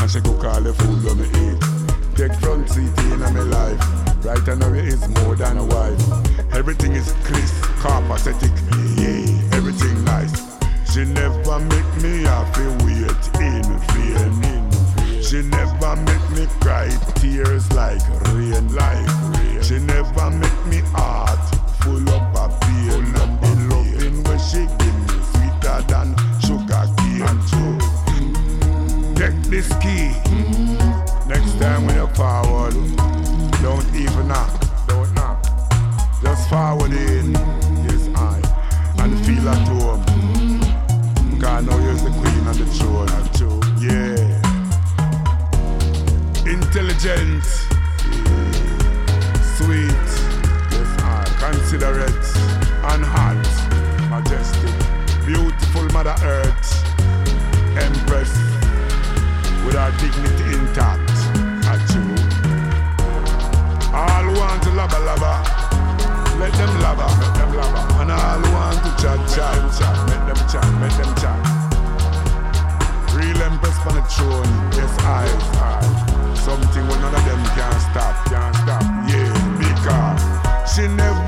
And 0.00 0.08
she 0.10 0.20
cook 0.24 0.42
all 0.48 0.62
the 0.64 0.72
food 0.72 1.04
when 1.04 1.20
me 1.20 1.28
eat. 1.44 1.60
Take 2.16 2.32
front 2.40 2.70
seat 2.70 2.88
in 3.12 3.20
my 3.20 3.44
life. 3.52 3.80
Right 4.24 4.46
now 4.56 4.72
it 4.72 4.88
is 4.88 5.06
more 5.20 5.36
than 5.36 5.58
a 5.58 5.64
wife. 5.64 6.00
Everything 6.56 6.92
is 6.92 7.12
crisp, 7.24 7.52
car 7.84 8.00
pathetic, 8.08 8.54
yeah, 8.96 9.28
everything 9.52 10.04
nice. 10.04 10.32
She 10.88 11.04
never 11.04 11.60
make 11.60 11.90
me 12.00 12.24
happy, 12.24 12.64
wait 12.80 13.20
in 13.44 13.68
feeling. 13.92 14.70
She 15.20 15.42
never 15.44 15.96
make 16.08 16.26
me 16.32 16.48
cry 16.64 16.88
tears 17.20 17.70
like 17.72 18.00
rain, 18.32 18.72
like 18.72 19.04
rain. 19.36 19.60
She 19.60 19.78
never 19.80 20.30
make 20.30 20.60
me 20.64 20.80
heart 20.96 21.38
full 21.84 22.08
of 22.08 22.39
she 24.50 24.66
give 24.66 24.96
me 25.06 25.16
sweeter 25.30 25.78
than 25.86 26.08
sugar 26.42 26.84
cane. 26.98 27.38
Take 29.14 29.38
this 29.46 29.68
key. 29.78 30.10
Next 31.28 31.54
time 31.60 31.86
when 31.86 31.94
you 31.94 32.08
forward, 32.18 32.74
don't 33.62 33.86
even 33.94 34.26
knock, 34.26 34.50
don't 34.88 35.14
knock. 35.14 35.44
Just 36.20 36.48
forward 36.48 36.90
in, 36.90 37.32
yes 37.86 38.08
I, 38.16 38.42
and 38.98 39.14
feel 39.24 39.48
at 39.48 39.68
home. 39.68 40.02
God 41.38 41.66
now 41.66 41.78
you're 41.78 41.94
the 41.94 42.10
queen 42.10 42.46
on 42.48 42.56
the 42.58 42.66
throne, 42.74 43.08
yeah. 43.78 44.26
Intelligent, 46.52 47.44
sweet, 49.54 50.10
yes 50.72 50.90
I, 51.02 51.24
considerate, 51.38 52.26
and 52.90 53.04
beautiful 53.04 53.19
Mother 56.02 56.16
Earth, 56.24 56.96
Empress, 57.76 58.32
with 59.66 59.76
our 59.76 59.92
dignity 60.00 60.56
intact, 60.56 61.12
you. 61.92 62.00
All 63.92 64.32
want 64.32 64.62
to 64.62 64.70
lava 64.70 64.98
lava, 65.04 65.44
let 66.40 66.54
them 66.54 66.72
lava, 66.80 67.04
let 67.20 67.34
them 67.36 67.52
lava, 67.52 68.00
and 68.00 68.10
all 68.12 68.40
want 68.48 68.80
to 68.80 68.90
chat 68.96 69.20
chat 69.28 69.60
chat, 69.76 69.96
let 70.08 70.24
them 70.24 70.40
chat, 70.48 70.64
let 70.80 70.92
them 70.96 71.12
chat. 71.20 71.36
Real 73.12 73.42
Empress 73.42 73.76
on 73.84 73.96
the 73.96 74.02
throne, 74.08 74.48
yes 74.72 74.96
I, 75.00 75.28
I. 75.60 76.34
Something 76.34 76.88
when 76.88 76.98
none 77.02 77.14
of 77.14 77.24
them 77.26 77.44
can 77.44 77.78
stop, 77.92 78.16
can't 78.24 78.56
stop, 78.56 78.82
yeah, 79.06 79.36
because 79.60 80.74
she 80.74 80.88
never 80.88 81.19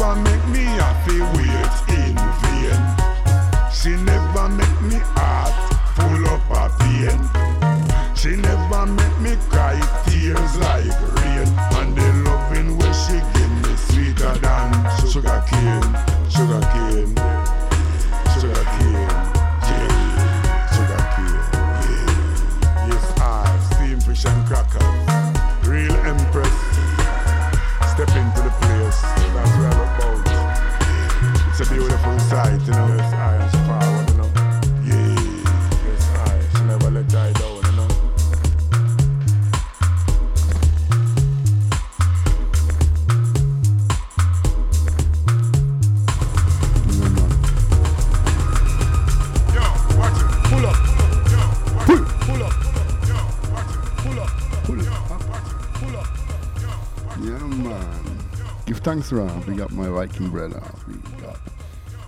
Ra. 59.13 59.29
Big 59.41 59.61
up 59.61 59.71
my 59.73 59.89
Viking 59.89 60.31
brother. 60.31 60.63
Big 60.89 61.24
up. 61.24 61.39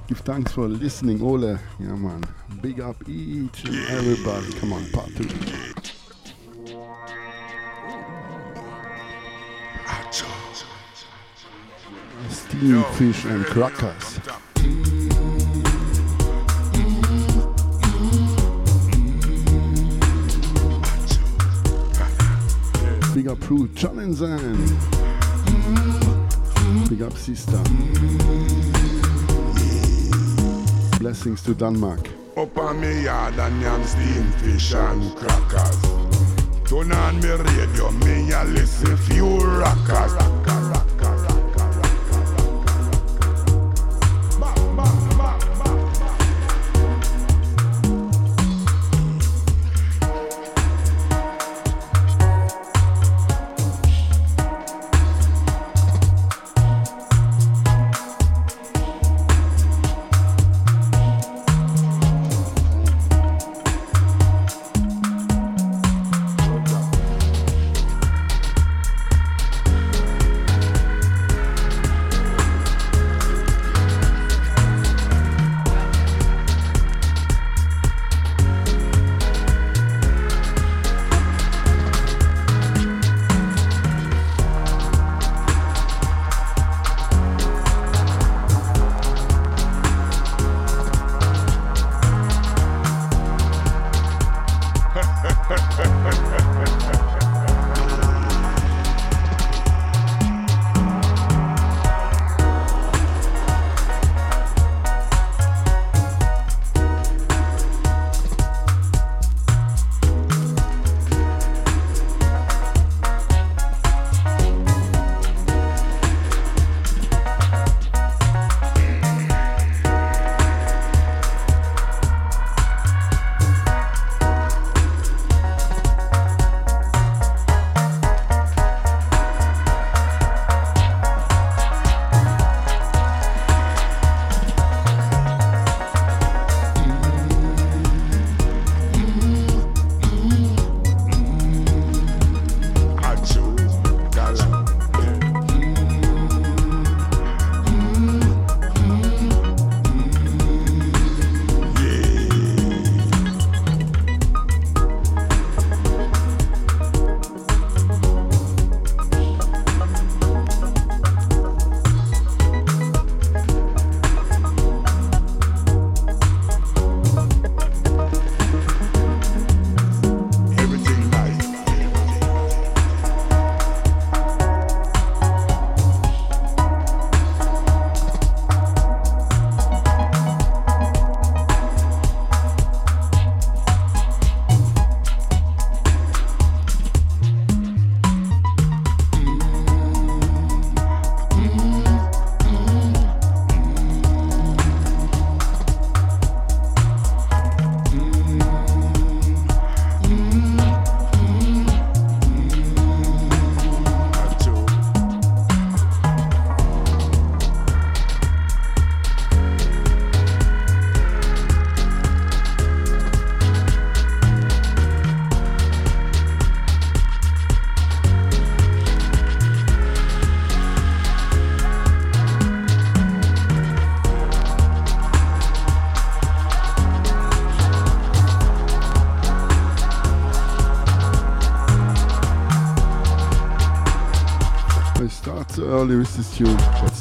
Give 0.09 0.19
thanks 0.21 0.53
for 0.53 0.67
listening, 0.67 1.21
Ole. 1.21 1.59
Yeah, 1.79 1.95
man. 1.97 2.25
Big 2.63 2.81
up 2.81 2.97
each 3.07 3.65
and 3.65 3.77
everybody. 3.91 4.51
Come 4.55 4.73
on, 4.73 4.91
part 4.91 5.09
two. 5.15 5.29
Steamed 12.31 12.87
fish 12.97 13.25
and 13.27 13.45
crackers. 13.45 14.19
Big 23.15 23.29
up 23.29 23.41
Prue 23.41 23.69
Challengen. 23.75 25.04
Big 26.95 27.03
up 27.03 27.13
sister. 27.15 27.61
Blessings 31.01 31.43
to 31.43 31.53
Denmark. 31.53 32.09
Up 32.37 32.57
on 32.57 32.81
me 32.81 33.03
yard 33.03 33.35
and 33.37 33.61
yam 33.61 33.85
steam 33.85 34.31
fish 34.39 34.75
and 34.75 35.17
crackers. 35.17 35.83
Turn 36.71 36.93
on 36.93 37.21
me 37.21 37.31
radio, 37.31 37.91
me 37.91 38.31
listen 38.53 38.97
few 38.97 39.39
rockers. 39.39 40.34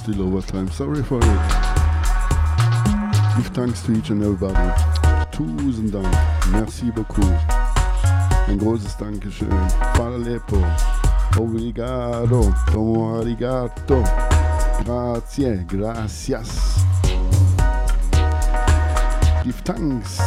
Still 0.03 0.23
overtime. 0.23 0.69
Sorry 0.69 1.01
for 1.01 1.17
it. 1.17 1.23
Give 3.38 3.48
thanks 3.53 3.82
to 3.83 3.93
each 3.93 4.09
and 4.09 4.22
everybody. 4.22 4.69
Tausend 5.32 5.93
Dank. 5.93 6.14
Merci 6.51 6.91
beaucoup. 6.91 7.32
Ein 8.49 8.57
großes 8.57 8.98
Dankeschön. 8.98 9.49
Paralepo. 9.93 10.57
Obrigado. 11.38 12.53
Tomo 12.72 13.19
arigato. 13.19 14.03
Grazie. 14.83 15.65
Gracias. 15.69 16.83
Give 19.43 19.64
thanks. 19.64 20.19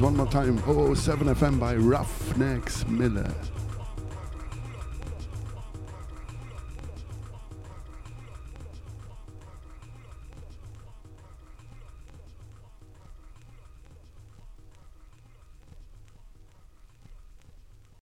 One 0.00 0.16
more 0.16 0.26
time 0.26 0.56
007 0.94 1.28
FM 1.28 1.60
by 1.60 1.74
Ruffneck 1.74 2.70
Smille. 2.70 3.26